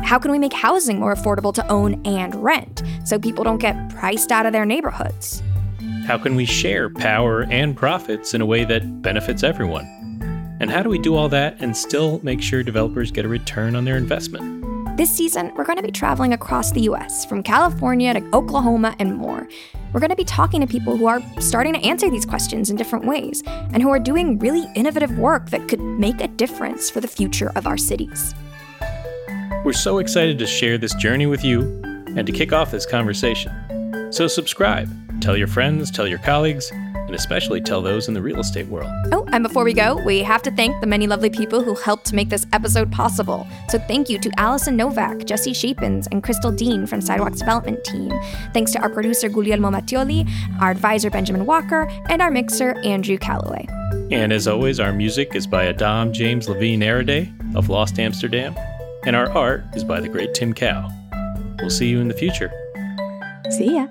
How 0.06 0.20
can 0.20 0.30
we 0.30 0.38
make 0.38 0.54
housing 0.54 1.00
more 1.00 1.16
affordable 1.16 1.52
to 1.56 1.68
own 1.68 2.00
and 2.06 2.36
rent 2.36 2.84
so 3.04 3.18
people 3.18 3.44
don't 3.44 3.58
get 3.58 3.90
priced 3.90 4.32
out 4.32 4.46
of 4.46 4.54
their 4.54 4.64
neighborhoods? 4.64 5.42
How 6.06 6.20
can 6.20 6.36
we 6.36 6.46
share 6.46 6.92
power 6.92 7.48
and 7.50 7.76
profits 7.76 8.36
in 8.36 8.42
a 8.42 8.46
way 8.46 8.66
that 8.66 9.02
benefits 9.02 9.42
everyone? 9.42 9.88
And 10.62 10.70
how 10.70 10.84
do 10.84 10.90
we 10.90 11.00
do 11.00 11.16
all 11.16 11.28
that 11.30 11.60
and 11.60 11.76
still 11.76 12.20
make 12.22 12.40
sure 12.44 12.62
developers 12.62 13.10
get 13.10 13.26
a 13.26 13.28
return 13.28 13.76
on 13.76 13.84
their 13.84 13.98
investment? 13.98 14.64
This 14.96 15.10
season, 15.10 15.52
we're 15.56 15.66
going 15.66 15.78
to 15.78 15.84
be 15.84 15.92
traveling 15.92 16.34
across 16.34 16.72
the 16.72 16.82
US, 16.82 17.26
from 17.26 17.42
California 17.42 18.14
to 18.14 18.24
Oklahoma 18.32 18.96
and 19.00 19.16
more. 19.16 19.50
We're 19.92 20.02
going 20.02 20.12
to 20.12 20.16
be 20.16 20.24
talking 20.24 20.62
to 20.62 20.68
people 20.68 20.96
who 20.98 21.08
are 21.08 21.20
starting 21.40 21.74
to 21.74 21.80
answer 21.80 22.12
these 22.12 22.28
questions 22.28 22.70
in 22.70 22.76
different 22.76 23.06
ways 23.06 23.42
and 23.48 23.82
who 23.82 23.90
are 23.90 24.00
doing 24.00 24.38
really 24.38 24.68
innovative 24.76 25.18
work 25.18 25.50
that 25.50 25.68
could 25.68 25.82
make 25.82 26.22
a 26.22 26.28
difference 26.28 26.92
for 26.92 27.02
the 27.02 27.08
future 27.08 27.52
of 27.56 27.66
our 27.66 27.76
cities. 27.76 28.36
We're 29.66 29.74
so 29.74 29.98
excited 29.98 30.38
to 30.38 30.46
share 30.46 30.78
this 30.78 30.94
journey 30.94 31.26
with 31.26 31.44
you 31.44 31.82
and 32.16 32.28
to 32.28 32.32
kick 32.32 32.54
off 32.54 32.70
this 32.70 32.86
conversation. 32.86 33.52
So, 34.12 34.28
subscribe, 34.28 34.88
tell 35.22 35.36
your 35.36 35.48
friends, 35.48 35.90
tell 35.90 36.08
your 36.08 36.20
colleagues, 36.20 36.70
and 36.72 37.16
especially 37.16 37.62
tell 37.62 37.82
those 37.82 38.08
in 38.08 38.14
the 38.14 38.22
real 38.22 38.40
estate 38.40 38.68
world. 38.68 38.92
Oh, 39.12 39.28
and 39.32 39.44
before 39.44 39.64
we 39.64 39.74
go, 39.74 39.96
we 40.06 40.20
have 40.20 40.44
to 40.44 40.52
thank 40.52 40.80
the 40.82 40.86
many 40.86 41.08
lovely 41.08 41.32
people 41.32 41.64
who 41.64 41.74
helped 41.74 42.06
to 42.06 42.16
make 42.16 42.30
this 42.30 42.46
episode 42.54 42.92
possible. 42.92 43.48
So 43.68 43.80
thank 43.80 44.08
you 44.08 44.20
to 44.20 44.32
Allison 44.38 44.76
Novak, 44.78 45.26
Jesse 45.26 45.54
Shapins, 45.54 46.06
and 46.12 46.22
Crystal 46.22 46.52
Dean 46.52 46.86
from 46.86 47.02
Sidewalks 47.02 47.40
Development 47.40 47.84
Team. 47.84 48.14
Thanks 48.54 48.72
to 48.74 48.80
our 48.82 48.90
producer 48.92 49.30
Guglielmo 49.30 49.72
Mattioli, 49.72 50.30
our 50.62 50.70
advisor 50.70 51.10
Benjamin 51.10 51.48
Walker, 51.48 51.90
and 52.10 52.22
our 52.22 52.30
mixer 52.30 52.78
Andrew 52.84 53.18
Calloway. 53.18 53.66
And 54.12 54.32
as 54.32 54.48
always, 54.48 54.80
our 54.80 54.94
music 54.94 55.34
is 55.34 55.48
by 55.48 55.66
Adam 55.66 56.14
James 56.14 56.48
Levine 56.48 56.82
Araday 56.82 57.56
of 57.56 57.70
Lost 57.70 57.98
Amsterdam, 57.98 58.56
and 59.06 59.16
our 59.16 59.30
art 59.32 59.64
is 59.76 59.84
by 59.84 60.00
the 60.00 60.10
great 60.10 60.34
Tim 60.34 60.54
Cow. 60.54 60.90
We'll 61.60 61.70
see 61.70 61.88
you 61.88 62.00
in 62.00 62.08
the 62.08 62.14
future. 62.14 62.52
See 63.52 63.76
ya. 63.76 63.88